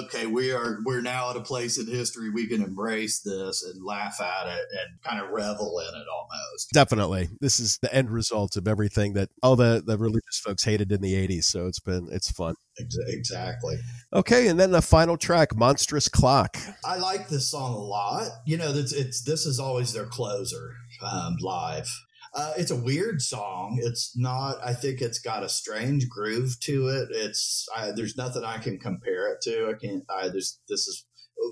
Okay, 0.00 0.26
we 0.26 0.50
are 0.50 0.78
we're 0.84 1.02
now 1.02 1.30
at 1.30 1.36
a 1.36 1.42
place 1.42 1.78
in 1.78 1.86
history 1.86 2.30
we 2.30 2.48
can 2.48 2.62
embrace 2.62 3.20
this 3.20 3.62
and 3.62 3.84
laugh 3.84 4.20
at 4.20 4.48
it 4.48 4.66
and 4.72 5.02
kind 5.04 5.22
of 5.22 5.30
revel 5.30 5.78
in 5.78 5.94
it 5.94 6.06
almost. 6.12 6.70
Definitely, 6.72 7.28
this 7.40 7.60
is 7.60 7.78
the 7.82 7.94
end 7.94 8.10
result 8.10 8.56
of 8.56 8.66
everything 8.66 9.12
that 9.12 9.28
all 9.42 9.54
the 9.54 9.82
the 9.86 9.98
religious 9.98 10.40
folks 10.42 10.64
hated 10.64 10.90
in 10.90 11.02
the 11.02 11.14
'80s. 11.14 11.44
So 11.44 11.66
it's 11.66 11.80
been 11.80 12.08
it's 12.10 12.30
fun. 12.30 12.54
Exactly. 13.08 13.76
Okay, 14.14 14.48
and 14.48 14.58
then 14.58 14.70
the 14.70 14.80
final 14.80 15.18
track, 15.18 15.54
"Monstrance 15.54 16.08
Clock." 16.08 16.56
I 16.84 16.96
like 16.96 17.28
this 17.28 17.50
song 17.50 17.74
a 17.74 17.78
lot. 17.78 18.28
You 18.46 18.56
know, 18.56 18.70
it's, 18.70 18.92
it's 18.92 19.22
this 19.22 19.44
is 19.44 19.60
always 19.60 19.92
their 19.92 20.06
closer 20.06 20.72
um, 21.02 21.36
live. 21.40 21.88
Uh, 22.34 22.54
it's 22.56 22.70
a 22.70 22.76
weird 22.76 23.20
song. 23.20 23.78
It's 23.82 24.16
not. 24.16 24.56
I 24.64 24.72
think 24.72 25.00
it's 25.02 25.18
got 25.18 25.42
a 25.42 25.48
strange 25.48 26.08
groove 26.08 26.58
to 26.60 26.88
it. 26.88 27.08
It's 27.10 27.68
I, 27.76 27.90
there's 27.92 28.16
nothing 28.16 28.42
I 28.42 28.58
can 28.58 28.78
compare 28.78 29.32
it 29.32 29.42
to. 29.42 29.68
I 29.68 29.74
can't. 29.74 30.04
I 30.08 30.28
there's 30.28 30.58
this 30.68 30.86
is 30.86 31.04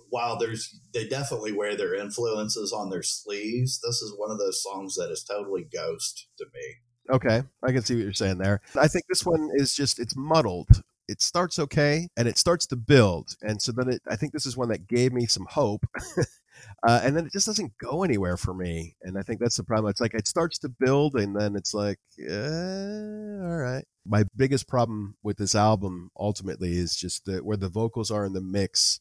while 0.09 0.39
there's 0.39 0.81
they 0.95 1.07
definitely 1.07 1.53
wear 1.53 1.77
their 1.77 1.95
influences 1.95 2.73
on 2.73 2.89
their 2.89 3.03
sleeves. 3.03 3.81
This 3.81 4.01
is 4.01 4.15
one 4.17 4.31
of 4.31 4.39
those 4.39 4.63
songs 4.63 4.95
that 4.97 5.11
is 5.11 5.23
totally 5.23 5.67
ghost 5.71 6.27
to 6.39 6.47
me. 6.55 7.15
Okay, 7.15 7.43
I 7.63 7.73
can 7.73 7.83
see 7.83 7.97
what 7.97 8.05
you're 8.05 8.13
saying 8.13 8.39
there. 8.39 8.61
I 8.75 8.89
think 8.89 9.05
this 9.09 9.27
one 9.27 9.51
is 9.55 9.75
just 9.75 9.99
it's 9.99 10.17
muddled. 10.17 10.83
It 11.09 11.21
starts 11.21 11.59
okay 11.59 12.09
and 12.17 12.29
it 12.29 12.39
starts 12.39 12.67
to 12.69 12.77
build, 12.77 13.37
and 13.43 13.61
so 13.61 13.73
then 13.73 13.91
it, 13.91 14.03
I 14.09 14.17
think 14.17 14.33
this 14.33 14.47
is 14.47 14.57
one 14.57 14.69
that 14.69 14.87
gave 14.87 15.13
me 15.13 15.27
some 15.27 15.47
hope 15.51 15.85
Uh, 16.87 17.01
and 17.03 17.17
then 17.17 17.27
it 17.27 17.33
just 17.33 17.47
doesn't 17.47 17.77
go 17.79 18.03
anywhere 18.03 18.37
for 18.37 18.55
me. 18.55 18.97
And 19.03 19.19
I 19.19 19.23
think 19.23 19.39
that's 19.39 19.57
the 19.57 19.65
problem. 19.65 19.91
It's 19.91 20.01
like 20.01 20.15
it 20.15 20.27
starts 20.27 20.59
to 20.61 20.69
build, 20.69 21.15
and 21.15 21.37
then 21.37 21.55
it's 21.57 21.75
like, 21.75 21.99
eh, 22.19 22.33
all 22.33 23.59
right. 23.59 23.85
My 24.07 24.25
biggest 24.35 24.67
problem 24.67 25.17
with 25.23 25.37
this 25.37 25.55
album 25.55 26.11
ultimately 26.19 26.73
is 26.73 26.97
just 26.97 27.27
that 27.27 27.45
where 27.45 27.59
the 27.59 27.69
vocals 27.69 28.11
are 28.11 28.25
in 28.25 28.33
the 28.33 28.41
mix, 28.41 28.99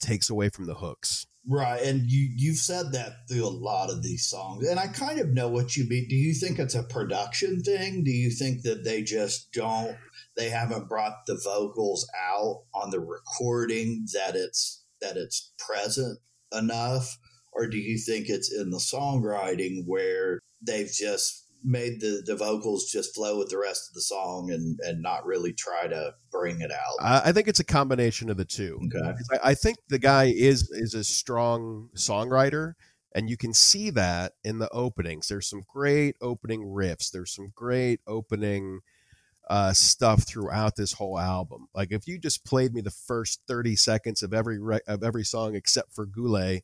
takes 0.00 0.30
away 0.30 0.48
from 0.48 0.66
the 0.66 0.76
hooks. 0.76 1.26
Right, 1.46 1.82
and 1.82 2.02
you 2.10 2.30
you've 2.36 2.58
said 2.58 2.92
that 2.92 3.28
through 3.28 3.46
a 3.46 3.48
lot 3.48 3.90
of 3.90 4.02
these 4.02 4.26
songs, 4.26 4.68
and 4.68 4.78
I 4.78 4.88
kind 4.88 5.18
of 5.18 5.30
know 5.30 5.48
what 5.48 5.74
you 5.74 5.88
mean. 5.88 6.06
Do 6.06 6.14
you 6.14 6.34
think 6.34 6.58
it's 6.58 6.74
a 6.74 6.82
production 6.82 7.62
thing? 7.62 8.04
Do 8.04 8.10
you 8.10 8.30
think 8.30 8.62
that 8.62 8.84
they 8.84 9.02
just 9.02 9.50
don't? 9.52 9.96
They 10.36 10.50
haven't 10.50 10.88
brought 10.88 11.26
the 11.26 11.40
vocals 11.42 12.06
out 12.14 12.64
on 12.74 12.90
the 12.90 13.00
recording 13.00 14.06
that 14.12 14.36
it's 14.36 14.84
that 15.00 15.16
it's 15.16 15.52
present 15.58 16.18
enough, 16.52 17.18
or 17.52 17.68
do 17.68 17.78
you 17.78 17.98
think 17.98 18.28
it's 18.28 18.52
in 18.52 18.70
the 18.70 18.78
songwriting 18.78 19.84
where 19.86 20.40
they've 20.64 20.90
just 20.90 21.46
made 21.62 22.00
the, 22.00 22.22
the 22.24 22.36
vocals 22.36 22.90
just 22.90 23.14
flow 23.14 23.38
with 23.38 23.48
the 23.48 23.58
rest 23.58 23.90
of 23.90 23.94
the 23.94 24.00
song 24.00 24.50
and, 24.50 24.78
and 24.82 25.02
not 25.02 25.26
really 25.26 25.52
try 25.52 25.86
to 25.86 26.14
bring 26.30 26.60
it 26.60 26.70
out? 26.70 26.96
I 27.00 27.32
think 27.32 27.48
it's 27.48 27.60
a 27.60 27.64
combination 27.64 28.30
of 28.30 28.36
the 28.36 28.44
two. 28.44 28.80
Okay. 28.86 29.14
I, 29.32 29.50
I 29.50 29.54
think 29.54 29.78
the 29.88 29.98
guy 29.98 30.32
is 30.34 30.70
is 30.70 30.94
a 30.94 31.04
strong 31.04 31.90
songwriter 31.94 32.74
and 33.14 33.28
you 33.28 33.36
can 33.36 33.52
see 33.52 33.90
that 33.90 34.34
in 34.44 34.58
the 34.58 34.68
openings. 34.70 35.28
There's 35.28 35.48
some 35.48 35.62
great 35.68 36.16
opening 36.20 36.62
riffs. 36.62 37.10
There's 37.10 37.34
some 37.34 37.48
great 37.54 38.00
opening 38.06 38.80
uh, 39.50 39.72
stuff 39.72 40.22
throughout 40.22 40.76
this 40.76 40.92
whole 40.92 41.18
album. 41.18 41.66
Like 41.74 41.90
if 41.90 42.06
you 42.06 42.18
just 42.18 42.46
played 42.46 42.72
me 42.72 42.82
the 42.82 42.90
first 42.92 43.42
30 43.48 43.74
seconds 43.74 44.22
of 44.22 44.32
every 44.32 44.60
re- 44.60 44.80
of 44.86 45.02
every 45.02 45.24
song 45.24 45.56
except 45.56 45.92
for 45.92 46.06
Ghuleh, 46.06 46.60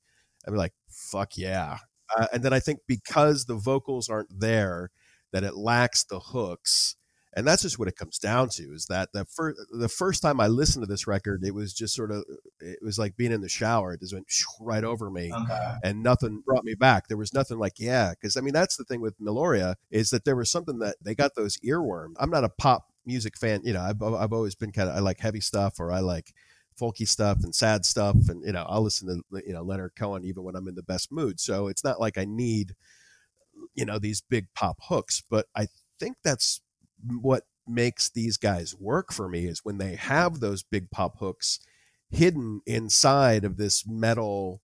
I'd 0.47 0.51
be 0.51 0.57
like, 0.57 0.73
fuck 0.89 1.37
yeah. 1.37 1.79
Uh, 2.17 2.29
and 2.33 2.45
then 2.45 2.53
I 2.53 2.61
think 2.61 2.79
because 2.87 3.45
the 3.45 3.57
vocals 3.57 4.09
aren't 4.09 4.39
there, 4.41 4.91
that 5.33 5.43
it 5.43 5.57
lacks 5.57 6.05
the 6.05 6.21
hooks 6.21 6.95
and 7.37 7.47
that's 7.47 7.61
just 7.63 7.79
what 7.79 7.87
it 7.87 7.97
comes 7.97 8.19
down 8.19 8.49
to 8.49 8.73
is 8.73 8.87
that 8.87 9.13
the 9.13 9.27
first 9.27 9.61
the 9.71 9.91
first 9.91 10.23
time 10.23 10.41
I 10.41 10.47
listened 10.47 10.83
to 10.83 10.91
this 10.91 11.07
record, 11.07 11.45
it 11.45 11.55
was 11.55 11.75
just 11.75 11.95
sort 11.95 12.11
of 12.11 12.25
it 12.61 12.79
was 12.81 12.99
like 12.99 13.15
being 13.15 13.31
in 13.31 13.43
the 13.43 13.49
shower. 13.49 13.93
It 13.93 14.01
just 14.01 14.15
went 14.15 14.27
right 14.59 14.83
over 14.83 15.11
me, 15.11 15.31
okay. 15.33 15.75
and 15.85 16.03
nothing 16.03 16.43
brought 16.47 16.65
me 16.65 16.75
back. 16.75 17.09
There 17.09 17.19
was 17.19 17.35
nothing 17.35 17.59
like 17.59 17.79
yeah, 17.79 18.11
because 18.11 18.39
I 18.39 18.41
mean 18.41 18.55
that's 18.55 18.77
the 18.77 18.85
thing 18.85 19.03
with 19.03 19.21
Meliora 19.21 19.75
is 19.91 20.09
that 20.11 20.25
there 20.25 20.35
was 20.35 20.51
something 20.51 20.79
that 20.79 20.97
they 21.03 21.15
got 21.15 21.35
those 21.35 21.59
earworms. 21.59 22.15
I'm 22.19 22.31
not 22.31 22.45
a 22.45 22.49
pop 22.49 22.87
music 23.05 23.37
fan, 23.37 23.61
you 23.65 23.75
know. 23.75 23.83
I've 23.83 24.03
I've 24.03 24.33
always 24.33 24.55
been 24.55 24.73
kind 24.73 24.89
of 24.89 24.97
I 24.97 25.01
like 25.01 25.21
heavy 25.21 25.41
stuff 25.41 25.79
or 25.79 25.93
I 25.93 26.01
like 26.01 26.33
folky 26.81 27.07
stuff 27.07 27.39
and 27.43 27.55
sad 27.55 27.85
stuff, 27.85 28.17
and 28.31 28.43
you 28.47 28.53
know 28.53 28.65
I'll 28.67 28.83
listen 28.83 29.09
to 29.09 29.43
you 29.47 29.53
know 29.53 29.63
Leonard 29.63 29.93
Cohen 29.95 30.25
even 30.25 30.43
when 30.43 30.57
I'm 30.57 30.69
in 30.69 30.75
the 30.75 30.83
best 30.83 31.13
mood. 31.13 31.39
So 31.39 31.69
it's 31.69 31.85
not 31.85 32.01
like 32.01 32.17
I 32.17 32.25
need 32.25 32.75
you 33.75 33.85
know 33.85 33.99
these 33.99 34.23
big 34.23 34.47
pop 34.55 34.79
hooks, 34.89 35.23
but 35.29 35.45
I 35.55 35.69
think 35.99 36.17
that's 36.25 36.63
what 37.21 37.45
makes 37.67 38.09
these 38.11 38.37
guys 38.37 38.75
work 38.79 39.13
for 39.13 39.29
me 39.29 39.47
is 39.47 39.61
when 39.65 39.79
they 39.79 39.97
have 39.97 40.41
those 40.41 40.63
big 40.63 40.91
pop 40.91 41.19
hooks 41.19 41.59
hidden 42.11 42.61
inside 42.67 43.45
of 43.45 43.57
this 43.57 43.87
metal 43.87 44.63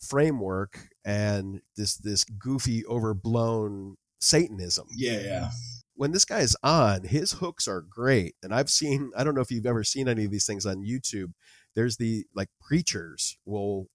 framework 0.00 0.88
and 1.04 1.60
this 1.76 1.96
this 1.96 2.24
goofy 2.24 2.84
overblown 2.86 3.96
satanism. 4.20 4.86
Yeah 4.94 5.20
yeah. 5.20 5.50
When 5.96 6.12
this 6.12 6.24
guy 6.24 6.40
is 6.40 6.56
on 6.62 7.04
his 7.04 7.32
hooks 7.32 7.66
are 7.66 7.80
great. 7.80 8.34
And 8.42 8.54
i've 8.54 8.70
seen 8.70 9.10
i 9.16 9.24
don't 9.24 9.34
know 9.34 9.40
if 9.40 9.50
you've 9.50 9.66
ever 9.66 9.84
seen 9.84 10.08
any 10.08 10.24
of 10.24 10.30
these 10.30 10.46
things 10.46 10.66
on 10.66 10.84
youtube 10.84 11.32
there's 11.74 11.96
the 11.96 12.24
like 12.34 12.48
preachers 12.60 13.36
will 13.44 13.88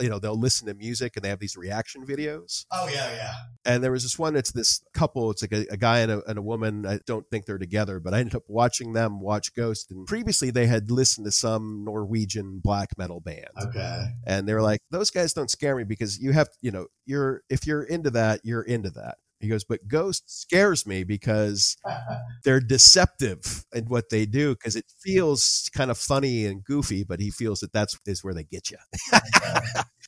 you 0.00 0.08
know 0.08 0.18
they'll 0.18 0.38
listen 0.38 0.66
to 0.66 0.74
music 0.74 1.16
and 1.16 1.24
they 1.24 1.28
have 1.28 1.40
these 1.40 1.56
reaction 1.56 2.06
videos. 2.06 2.66
Oh 2.72 2.88
yeah 2.92 3.10
yeah. 3.14 3.32
And 3.64 3.82
there 3.82 3.92
was 3.92 4.02
this 4.02 4.18
one 4.18 4.36
it's 4.36 4.52
this 4.52 4.82
couple 4.94 5.30
it's 5.30 5.42
like 5.42 5.52
a, 5.52 5.66
a 5.70 5.76
guy 5.76 6.00
and 6.00 6.12
a, 6.12 6.22
and 6.28 6.38
a, 6.38 6.42
woman 6.42 6.84
i 6.84 6.98
don't 7.06 7.24
think 7.30 7.46
they're 7.46 7.56
together 7.56 8.00
but 8.00 8.12
i 8.12 8.18
ended 8.18 8.34
up 8.34 8.42
watching 8.48 8.92
them 8.92 9.20
watch 9.20 9.54
ghost 9.54 9.90
and 9.92 10.06
previously 10.06 10.50
they 10.50 10.66
had 10.66 10.90
listened 10.90 11.24
to 11.24 11.30
some 11.30 11.84
norwegian 11.84 12.60
black 12.62 12.90
metal 12.98 13.20
band. 13.20 13.46
Okay. 13.60 14.06
And 14.26 14.48
they 14.48 14.54
were 14.54 14.62
like 14.62 14.80
those 14.90 15.10
guys 15.10 15.32
don't 15.32 15.50
scare 15.50 15.76
me 15.76 15.84
because 15.84 16.18
you 16.18 16.32
have 16.32 16.48
you 16.60 16.70
know 16.70 16.86
you're 17.06 17.42
if 17.48 17.66
you're 17.66 17.82
into 17.82 18.10
that 18.10 18.40
you're 18.44 18.62
into 18.62 18.90
that 18.90 19.18
he 19.42 19.48
goes, 19.48 19.64
but 19.64 19.88
Ghost 19.88 20.24
scares 20.26 20.86
me 20.86 21.04
because 21.04 21.76
they're 22.44 22.60
deceptive 22.60 23.64
in 23.74 23.86
what 23.86 24.08
they 24.10 24.24
do 24.24 24.54
because 24.54 24.76
it 24.76 24.86
feels 25.00 25.70
kind 25.74 25.90
of 25.90 25.98
funny 25.98 26.46
and 26.46 26.64
goofy, 26.64 27.04
but 27.04 27.20
he 27.20 27.30
feels 27.30 27.60
that 27.60 27.72
that's 27.72 27.98
is 28.06 28.22
where 28.22 28.34
they 28.34 28.44
get 28.44 28.70
you. 28.70 28.78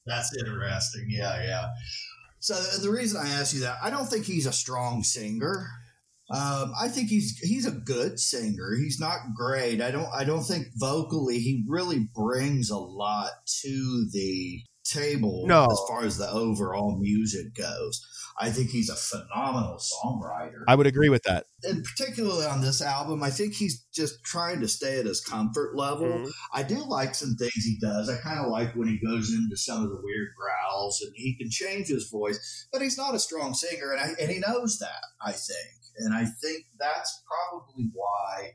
that's 0.07 0.35
interesting. 0.38 1.07
Yeah, 1.09 1.42
yeah. 1.42 1.66
So 2.38 2.55
the 2.55 2.90
reason 2.90 3.20
I 3.25 3.29
ask 3.31 3.55
you 3.55 3.61
that, 3.61 3.79
I 3.83 3.90
don't 3.90 4.07
think 4.07 4.27
he's 4.27 4.47
a 4.47 4.53
strong 4.53 5.03
singer. 5.03 5.66
Um, 6.31 6.73
I 6.81 6.88
think 6.88 7.09
he's 7.09 7.38
he's 7.38 7.66
a 7.66 7.70
good 7.70 8.18
singer. 8.18 8.75
He's 8.77 8.99
not 8.99 9.18
great. 9.37 9.83
I 9.83 9.90
don't 9.90 10.09
I 10.14 10.25
don't 10.25 10.42
think 10.42 10.68
vocally 10.77 11.38
he 11.38 11.64
really 11.68 12.09
brings 12.14 12.70
a 12.70 12.79
lot 12.79 13.31
to 13.62 14.09
the 14.11 14.62
table 14.85 15.44
No. 15.47 15.64
as 15.70 15.79
far 15.88 16.05
as 16.05 16.16
the 16.18 16.31
overall 16.31 16.99
music 17.01 17.55
goes. 17.55 18.07
I 18.37 18.51
think 18.51 18.70
he's 18.70 18.88
a 18.90 18.97
phenomenal 18.97 19.79
songwriter. 19.79 20.64
I 20.66 20.75
would 20.75 20.88
agree 20.88 21.09
with 21.09 21.23
that. 21.23 21.47
and 21.62 21.85
particularly 21.85 22.44
on 22.44 22.61
this 22.61 22.83
album, 22.83 23.23
I 23.23 23.31
think 23.31 23.55
he's 23.55 23.85
just 23.94 24.23
trying 24.25 24.61
to 24.61 24.68
stay 24.68 24.99
at 24.99 25.07
his 25.07 25.20
comfort 25.20 25.77
level. 25.77 26.09
Mhm. 26.09 26.33
I 26.53 26.62
do 26.64 26.85
like 26.85 27.14
some 27.14 27.37
things 27.37 27.55
he 27.55 27.79
does. 27.81 28.09
I 28.09 28.16
kind 28.18 28.40
of 28.40 28.51
like 28.51 28.75
when 28.75 28.88
he 28.88 28.99
goes 28.99 29.33
into 29.33 29.57
some 29.57 29.83
of 29.85 29.88
the 29.88 30.01
weird 30.03 30.29
growls 30.37 31.01
and 31.01 31.12
he 31.14 31.37
can 31.38 31.49
change 31.49 31.87
his 31.88 32.09
voice, 32.11 32.66
but 32.73 32.83
he's 32.83 32.99
not 32.99 33.14
a 33.14 33.20
strong 33.20 33.55
singer, 33.55 33.92
and, 33.92 34.01
I, 34.01 34.20
and 34.20 34.31
he 34.31 34.40
knows 34.40 34.79
that, 34.81 35.05
I 35.25 35.33
think. 35.33 35.81
And 35.97 36.12
I 36.12 36.25
think 36.25 36.66
that's 36.79 37.23
probably 37.27 37.88
why 37.94 38.55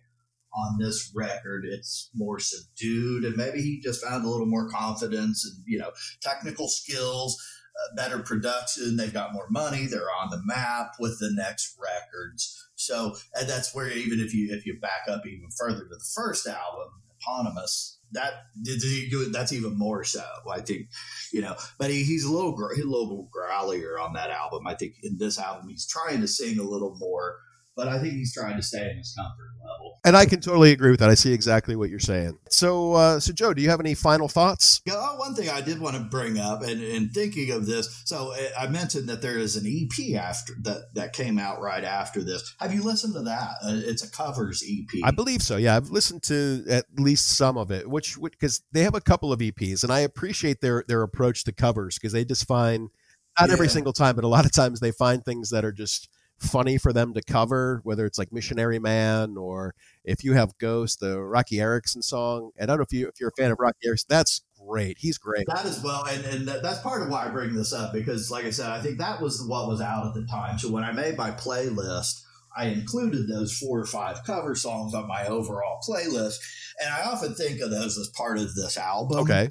on 0.54 0.78
this 0.80 1.12
record 1.16 1.66
it's 1.66 2.10
more 2.16 2.40
subdued, 2.40 3.24
and 3.24 3.36
maybe 3.36 3.62
he 3.62 3.80
just 3.80 4.04
found 4.04 4.26
a 4.26 4.30
little 4.30 4.48
more 4.48 4.70
confidence 4.70 5.46
and, 5.46 5.64
you 5.68 5.78
know, 5.78 5.92
technical 6.22 6.68
skills. 6.68 7.42
Uh, 7.80 7.96
better 7.96 8.20
production, 8.20 8.98
they've 8.98 9.14
got 9.14 9.32
more 9.32 9.48
money, 9.50 9.86
they're 9.86 10.12
on 10.22 10.30
the 10.32 10.42
map 10.44 10.96
with 11.00 11.18
the 11.20 11.32
next 11.34 11.78
records. 11.80 12.68
So, 12.76 13.16
and 13.36 13.48
that's 13.48 13.74
where 13.74 13.90
even 13.90 14.20
if 14.20 14.34
you 14.34 14.54
if 14.54 14.66
you 14.66 14.78
back 14.80 15.08
up 15.08 15.26
even 15.26 15.50
further 15.58 15.84
to 15.84 15.90
the 15.90 16.04
first 16.14 16.46
album, 16.46 16.90
eponymous, 17.22 18.00
that 18.12 18.34
that's 19.32 19.54
even 19.54 19.78
more 19.78 20.04
so. 20.04 20.24
I 20.52 20.60
think, 20.62 20.88
you 21.32 21.42
know, 21.42 21.56
but 21.78 21.90
he, 21.90 22.04
he's 22.04 22.26
a 22.26 22.32
little 22.34 22.58
he's 22.76 22.84
a 22.84 22.90
little 22.90 23.30
growlier 23.34 24.02
on 24.02 24.14
that 24.14 24.30
album. 24.30 24.68
I 24.68 24.76
think 24.76 24.96
in 25.04 25.18
this 25.18 25.40
album 25.40 25.70
he's 25.70 25.88
trying 25.88 26.20
to 26.22 26.28
sing 26.28 26.60
a 26.60 26.64
little 26.64 26.96
more, 26.98 27.38
but 27.80 27.88
I 27.88 27.98
think 27.98 28.16
he's 28.16 28.34
trying 28.34 28.58
to 28.58 28.62
stay 28.62 28.92
in 28.92 28.98
his 28.98 29.16
comfort 29.18 29.52
level. 29.64 30.00
And 30.04 30.18
I 30.18 30.26
can 30.26 30.42
totally 30.42 30.74
agree 30.74 30.92
with 30.92 31.00
that. 31.00 31.10
I 31.10 31.14
see 31.14 31.32
exactly 31.32 31.78
what 31.78 31.90
you're 31.90 31.98
saying. 31.98 32.38
So, 32.50 32.94
uh, 32.94 33.22
so 33.22 33.32
Joe, 33.32 33.54
do 33.54 33.62
you 33.62 33.70
have 33.70 33.80
any 33.80 33.96
final 33.96 34.28
thoughts? 34.28 34.82
Yeah, 34.86 34.96
oh, 34.98 35.16
one 35.16 35.34
thing 35.34 35.50
I 35.50 35.62
did 35.62 35.80
want 35.80 35.96
to 35.96 36.02
bring 36.02 36.38
up, 36.38 36.62
and, 36.62 36.84
and 36.84 37.14
thinking 37.14 37.52
of 37.52 37.68
this, 37.68 38.02
so 38.04 38.34
uh, 38.34 38.38
I 38.60 38.68
mentioned 38.68 39.08
that 39.08 39.22
there 39.22 39.38
is 39.38 39.56
an 39.56 39.66
EP 39.66 40.22
after 40.22 40.56
that 40.64 40.94
that 40.96 41.14
came 41.14 41.40
out 41.40 41.62
right 41.62 41.86
after 41.86 42.22
this. 42.22 42.54
Have 42.60 42.74
you 42.74 42.84
listened 42.84 43.14
to 43.14 43.22
that? 43.22 43.52
Uh, 43.64 43.80
it's 43.86 44.04
a 44.04 44.12
covers 44.12 44.62
EP. 44.70 45.00
I 45.06 45.12
believe 45.12 45.42
so. 45.42 45.56
Yeah, 45.56 45.78
I've 45.78 45.90
listened 45.90 46.24
to 46.24 46.66
at 46.70 46.84
least 46.98 47.30
some 47.30 47.58
of 47.58 47.72
it, 47.72 47.90
which 47.90 48.20
because 48.22 48.62
they 48.74 48.84
have 48.84 48.96
a 48.96 49.02
couple 49.02 49.32
of 49.32 49.40
EPs, 49.40 49.84
and 49.84 49.94
I 49.94 50.02
appreciate 50.02 50.60
their 50.60 50.84
their 50.86 51.02
approach 51.02 51.46
to 51.46 51.54
covers 51.54 51.98
because 51.98 52.12
they 52.12 52.26
just 52.26 52.46
find 52.46 52.90
not 53.40 53.50
every 53.50 53.70
single 53.70 53.94
time, 53.94 54.16
but 54.16 54.26
a 54.26 54.28
lot 54.28 54.46
of 54.46 54.52
times 54.52 54.82
they 54.82 54.92
find 54.92 55.24
things 55.24 55.50
that 55.52 55.64
are 55.64 55.72
just 55.72 56.10
funny 56.40 56.78
for 56.78 56.94
them 56.94 57.14
to 57.14 57.22
cover, 57.22 57.82
whether 57.84 58.06
it's 58.06 58.18
like 58.18 58.32
Missionary 58.32 58.80
Man 58.80 59.38
or 59.38 59.76
if 60.04 60.24
you 60.24 60.34
have 60.34 60.58
Ghost, 60.58 61.00
the 61.00 61.20
Roky 61.20 61.60
Erickson 61.60 62.02
song. 62.02 62.52
And 62.58 62.70
I 62.70 62.74
don't 62.74 62.80
know 62.80 62.86
if 62.90 62.94
you 62.94 63.08
if 63.08 63.20
you're 63.20 63.30
a 63.30 63.42
fan 63.42 63.52
of 63.52 63.60
Roky 63.60 63.78
Erickson, 63.86 64.08
that's 64.10 64.42
great. 64.68 64.98
He's 65.00 65.18
great. 65.18 65.46
That 65.48 65.66
as 65.66 65.82
well, 65.84 66.06
and, 66.06 66.26
and 66.26 66.48
that- 66.48 66.64
that's 66.64 66.80
part 66.82 67.02
of 67.02 67.10
why 67.10 67.26
I 67.26 67.30
bring 67.30 67.54
this 67.54 67.74
up 67.74 67.94
because, 67.94 68.30
like 68.32 68.46
I 68.46 68.50
said, 68.52 68.70
I 68.70 68.82
think 68.82 68.98
that 69.00 69.22
was 69.22 69.44
what 69.46 69.68
was 69.68 69.82
out 69.82 70.08
at 70.08 70.14
the 70.14 70.26
time. 70.26 70.58
So 70.60 70.70
when 70.72 70.84
I 70.84 70.92
made 70.92 71.18
my 71.18 71.32
playlist, 71.32 72.22
I 72.58 72.66
included 72.66 73.28
those 73.30 73.58
four 73.58 73.80
or 73.80 73.86
five 73.86 74.24
cover 74.26 74.56
songs 74.56 74.94
on 74.94 75.08
my 75.08 75.26
overall 75.28 75.80
playlist, 75.88 76.38
and 76.82 76.90
I 76.94 77.04
often 77.04 77.36
think 77.36 77.62
of 77.62 77.70
those 77.70 77.98
as 77.98 78.10
part 78.10 78.38
of 78.38 78.54
this 78.56 78.78
album. 78.78 79.20
Okay. 79.20 79.50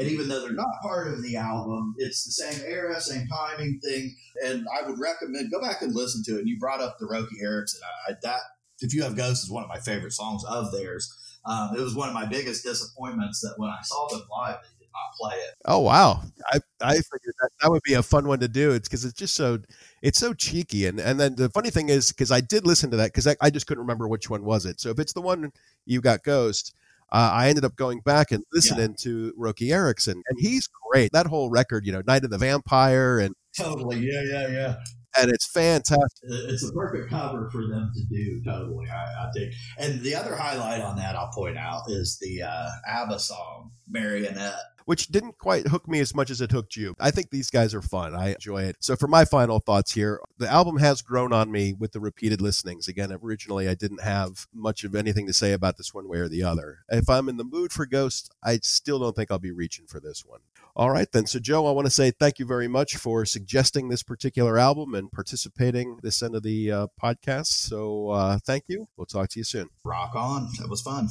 And 0.00 0.08
even 0.08 0.28
though 0.28 0.40
they're 0.40 0.52
not 0.52 0.80
part 0.82 1.08
of 1.08 1.22
the 1.22 1.36
album, 1.36 1.94
it's 1.98 2.24
the 2.24 2.32
same 2.32 2.66
era, 2.66 2.98
same 3.02 3.26
timing 3.28 3.80
thing. 3.84 4.16
And 4.42 4.66
I 4.74 4.88
would 4.88 4.98
recommend 4.98 5.52
go 5.52 5.60
back 5.60 5.82
and 5.82 5.94
listen 5.94 6.22
to 6.24 6.36
it. 6.36 6.40
And 6.40 6.48
you 6.48 6.58
brought 6.58 6.80
up 6.80 6.96
the 6.98 7.06
Roky 7.06 7.36
Erickson. 7.42 7.82
I, 8.08 8.14
that 8.22 8.40
if 8.80 8.94
you 8.94 9.02
have 9.02 9.14
Ghosts 9.14 9.44
is 9.44 9.50
one 9.50 9.62
of 9.62 9.68
my 9.68 9.78
favorite 9.78 10.12
songs 10.12 10.42
of 10.48 10.72
theirs. 10.72 11.14
Um, 11.44 11.76
it 11.76 11.80
was 11.80 11.94
one 11.94 12.08
of 12.08 12.14
my 12.14 12.24
biggest 12.24 12.64
disappointments 12.64 13.42
that 13.42 13.54
when 13.58 13.68
I 13.68 13.78
saw 13.82 14.08
them 14.08 14.22
live, 14.30 14.56
they 14.62 14.84
did 14.84 14.88
not 14.90 15.18
play 15.20 15.36
it. 15.36 15.54
Oh 15.66 15.80
wow! 15.80 16.22
I 16.46 16.60
I 16.80 16.94
figured 16.94 17.34
that 17.40 17.50
that 17.60 17.70
would 17.70 17.82
be 17.82 17.94
a 17.94 18.02
fun 18.02 18.26
one 18.26 18.40
to 18.40 18.48
do. 18.48 18.72
It's 18.72 18.88
because 18.88 19.04
it's 19.04 19.18
just 19.18 19.34
so 19.34 19.58
it's 20.02 20.18
so 20.18 20.32
cheeky, 20.32 20.86
and 20.86 20.98
and 20.98 21.20
then 21.20 21.36
the 21.36 21.50
funny 21.50 21.70
thing 21.70 21.90
is 21.90 22.10
because 22.10 22.30
I 22.30 22.40
did 22.40 22.66
listen 22.66 22.90
to 22.90 22.96
that 22.98 23.08
because 23.08 23.26
I, 23.26 23.36
I 23.40 23.50
just 23.50 23.66
couldn't 23.66 23.82
remember 23.82 24.08
which 24.08 24.30
one 24.30 24.44
was 24.44 24.66
it. 24.66 24.80
So 24.80 24.90
if 24.90 24.98
it's 24.98 25.12
the 25.12 25.22
one 25.22 25.52
you 25.86 26.00
got 26.02 26.24
Ghost, 26.24 26.74
uh, 27.12 27.30
I 27.32 27.48
ended 27.48 27.64
up 27.64 27.76
going 27.76 28.00
back 28.00 28.30
and 28.30 28.44
listening 28.52 28.94
to 29.00 29.32
Roky 29.36 29.72
Erickson, 29.72 30.22
and 30.28 30.38
he's 30.38 30.68
great. 30.90 31.12
That 31.12 31.26
whole 31.26 31.50
record, 31.50 31.84
you 31.84 31.92
know, 31.92 32.02
Night 32.06 32.24
of 32.24 32.30
the 32.30 32.38
Vampire, 32.38 33.18
and 33.18 33.34
Totally, 33.56 33.98
yeah, 33.98 34.22
yeah, 34.30 34.48
yeah. 34.48 34.74
and 35.18 35.30
it's 35.30 35.50
fantastic. 35.50 35.98
It's 36.22 36.68
a 36.68 36.72
perfect 36.72 37.10
cover 37.10 37.50
for 37.50 37.66
them 37.66 37.90
to 37.94 38.04
do. 38.04 38.40
Totally, 38.44 38.86
I, 38.88 39.26
I 39.26 39.30
think. 39.34 39.52
And 39.78 40.00
the 40.02 40.14
other 40.14 40.36
highlight 40.36 40.80
on 40.80 40.96
that, 40.96 41.16
I'll 41.16 41.32
point 41.32 41.58
out, 41.58 41.82
is 41.88 42.18
the 42.20 42.42
uh, 42.42 42.68
ABBA 42.86 43.18
song 43.18 43.72
"Marionette." 43.88 44.54
Which 44.84 45.08
didn't 45.08 45.38
quite 45.38 45.68
hook 45.68 45.88
me 45.88 46.00
as 46.00 46.14
much 46.14 46.30
as 46.30 46.40
it 46.40 46.52
hooked 46.52 46.76
you. 46.76 46.94
I 46.98 47.10
think 47.10 47.30
these 47.30 47.50
guys 47.50 47.74
are 47.74 47.82
fun. 47.82 48.14
I 48.14 48.32
enjoy 48.34 48.62
it. 48.62 48.76
So 48.80 48.96
for 48.96 49.08
my 49.08 49.24
final 49.24 49.60
thoughts 49.60 49.92
here, 49.92 50.20
the 50.38 50.48
album 50.48 50.78
has 50.78 51.02
grown 51.02 51.32
on 51.32 51.50
me 51.50 51.72
with 51.72 51.92
the 51.92 52.00
repeated 52.00 52.40
listenings. 52.40 52.88
Again, 52.88 53.16
originally 53.22 53.68
I 53.68 53.74
didn't 53.74 54.02
have 54.02 54.46
much 54.52 54.84
of 54.84 54.94
anything 54.94 55.26
to 55.26 55.32
say 55.32 55.52
about 55.52 55.76
this 55.76 55.94
one 55.94 56.08
way 56.08 56.18
or 56.18 56.28
the 56.28 56.42
other. 56.42 56.78
If 56.88 57.08
I'm 57.08 57.28
in 57.28 57.36
the 57.36 57.44
mood 57.44 57.72
for 57.72 57.86
Ghost, 57.86 58.34
I 58.42 58.58
still 58.62 58.98
don't 58.98 59.14
think 59.14 59.30
I'll 59.30 59.38
be 59.38 59.52
reaching 59.52 59.86
for 59.86 60.00
this 60.00 60.24
one. 60.24 60.40
All 60.76 60.90
right 60.90 61.10
then. 61.10 61.26
So 61.26 61.38
Joe, 61.38 61.66
I 61.66 61.72
want 61.72 61.86
to 61.86 61.90
say 61.90 62.10
thank 62.10 62.38
you 62.38 62.46
very 62.46 62.68
much 62.68 62.96
for 62.96 63.24
suggesting 63.24 63.88
this 63.88 64.02
particular 64.02 64.58
album 64.58 64.94
and 64.94 65.10
participating 65.10 65.98
this 66.02 66.22
end 66.22 66.34
of 66.34 66.42
the 66.42 66.70
uh, 66.70 66.86
podcast. 67.02 67.46
So 67.46 68.10
uh, 68.10 68.38
thank 68.46 68.64
you. 68.68 68.88
We'll 68.96 69.06
talk 69.06 69.28
to 69.30 69.40
you 69.40 69.44
soon. 69.44 69.68
Rock 69.84 70.14
on! 70.14 70.48
That 70.58 70.68
was 70.68 70.80
fun. 70.80 71.08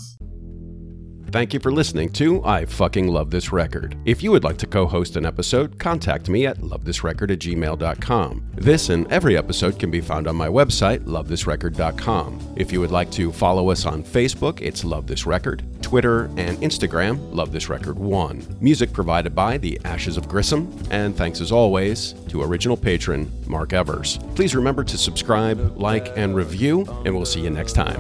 Thank 1.32 1.54
you 1.54 1.60
for 1.60 1.72
listening 1.72 2.10
to 2.14 2.44
I 2.44 2.66
Fucking 2.66 3.08
Love 3.08 3.30
This 3.30 3.52
Record. 3.52 3.96
If 4.06 4.24
you 4.24 4.32
would 4.32 4.44
like 4.44 4.58
to 4.58 4.66
co 4.66 4.88
host 4.88 5.16
an 5.16 5.28
episode, 5.28 5.78
contact 5.78 6.28
me 6.28 6.48
at 6.48 6.58
lovethisrecord 6.58 7.30
at 7.32 7.38
gmail.com. 7.38 8.52
This 8.56 8.90
and 8.90 9.06
every 9.12 9.38
episode 9.38 9.78
can 9.78 9.92
be 9.92 10.02
found 10.02 10.28
on 10.28 10.36
my 10.36 10.48
website, 10.48 11.02
lovethisrecord.com. 11.02 12.56
If 12.56 12.72
you 12.72 12.80
would 12.80 12.90
like 12.90 13.12
to 13.12 13.32
follow 13.32 13.70
us 13.70 13.86
on 13.86 14.02
Facebook, 14.02 14.62
it's 14.62 14.84
Love 14.84 15.06
This 15.06 15.28
Record, 15.28 15.64
Twitter, 15.84 16.26
and 16.36 16.58
Instagram, 16.62 17.20
Love 17.32 17.52
This 17.52 17.70
Record 17.70 18.00
1. 18.00 18.58
Music 18.60 18.92
provided 18.92 19.36
by 19.36 19.60
The 19.60 19.80
Ashes 19.86 20.18
of 20.18 20.28
Grissom, 20.28 20.74
and 20.90 21.16
thanks 21.16 21.42
as 21.42 21.52
always 21.52 22.14
to 22.30 22.42
original 22.42 22.76
patron 22.76 23.32
Mark 23.46 23.74
Evers. 23.74 24.18
Please 24.34 24.56
remember 24.56 24.84
to 24.84 24.98
subscribe, 24.98 25.78
like, 25.78 26.12
and 26.18 26.36
review, 26.36 26.86
and 27.06 27.16
we'll 27.16 27.26
see 27.26 27.42
you 27.42 27.52
next 27.52 27.74
time. 27.74 28.00